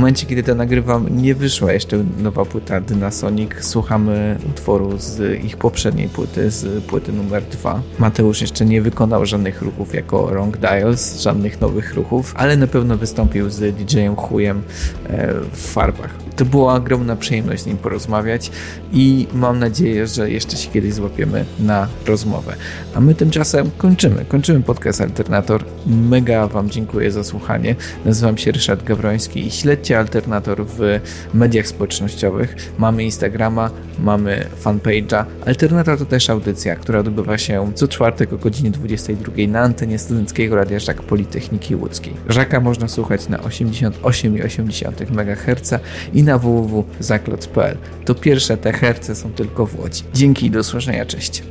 Momencie, 0.00 0.26
kiedy 0.26 0.42
to 0.42 0.54
nagrywam, 0.54 1.22
nie 1.22 1.34
wyszła 1.34 1.72
jeszcze 1.72 2.04
nowa 2.18 2.44
płyta 2.44 2.80
Dynasonic. 2.80 3.50
Słuchamy 3.60 4.38
utworu 4.50 4.98
z 4.98 5.44
ich 5.44 5.56
poprzedniej 5.56 6.08
płyty, 6.08 6.50
z 6.50 6.84
płyty 6.84 7.12
numer 7.12 7.42
dwa. 7.44 7.82
Mateusz 7.98 8.40
jeszcze 8.40 8.64
nie 8.64 8.82
wykonał 8.82 9.26
żadnych 9.26 9.62
ruchów 9.62 9.94
jako 9.94 10.26
Wrong 10.26 10.56
Dials, 10.56 11.20
żadnych 11.20 11.60
nowych 11.60 11.94
ruchów, 11.94 12.34
ale 12.36 12.56
na 12.56 12.66
pewno 12.66 12.96
wystąpił 12.96 13.50
z 13.50 13.76
DJ-em 13.76 14.16
Chujem 14.16 14.62
e, 15.08 15.34
w 15.52 15.72
farbach. 15.72 16.29
To 16.40 16.44
była 16.44 16.74
ogromna 16.74 17.16
przyjemność 17.16 17.62
z 17.62 17.66
nim 17.66 17.76
porozmawiać 17.76 18.50
i 18.92 19.26
mam 19.34 19.58
nadzieję, 19.58 20.06
że 20.06 20.30
jeszcze 20.30 20.56
się 20.56 20.70
kiedyś 20.70 20.94
złapiemy 20.94 21.44
na 21.58 21.88
rozmowę. 22.06 22.54
A 22.94 23.00
my 23.00 23.14
tymczasem 23.14 23.70
kończymy. 23.78 24.24
Kończymy 24.24 24.62
podcast 24.62 25.00
Alternator. 25.00 25.64
Mega 25.86 26.46
Wam 26.46 26.70
dziękuję 26.70 27.10
za 27.10 27.24
słuchanie. 27.24 27.76
Nazywam 28.04 28.38
się 28.38 28.52
Ryszard 28.52 28.84
Gawroński 28.84 29.46
i 29.46 29.50
śledźcie 29.50 29.98
Alternator 29.98 30.66
w 30.66 31.00
mediach 31.34 31.66
społecznościowych. 31.66 32.72
Mamy 32.78 33.04
Instagrama, 33.04 33.70
mamy 33.98 34.46
fanpage'a. 34.64 35.24
Alternator 35.46 35.98
to 35.98 36.06
też 36.06 36.30
audycja, 36.30 36.76
która 36.76 36.98
odbywa 36.98 37.38
się 37.38 37.72
co 37.74 37.88
czwartek 37.88 38.32
o 38.32 38.38
godzinie 38.38 38.70
22 38.70 39.32
na 39.48 39.60
antenie 39.60 39.98
Studenckiego 39.98 40.56
Radia 40.56 40.78
Żak 40.78 41.02
Politechniki 41.02 41.76
Łódzkiej. 41.76 42.14
Żaka 42.28 42.60
można 42.60 42.88
słuchać 42.88 43.28
na 43.28 43.38
88,8 43.38 45.10
MHz 45.10 45.74
i 46.14 46.22
na 46.22 46.29
www.zakloc.pl. 46.38 47.76
To 48.04 48.14
pierwsze 48.14 48.56
te 48.56 48.72
herce 48.72 49.14
są 49.14 49.32
tylko 49.32 49.66
w 49.66 49.80
Łodzi. 49.80 50.02
Dzięki 50.14 50.46
i 50.46 50.50
do 50.50 50.60
usłyszenia. 50.60 51.06
Cześć. 51.06 51.42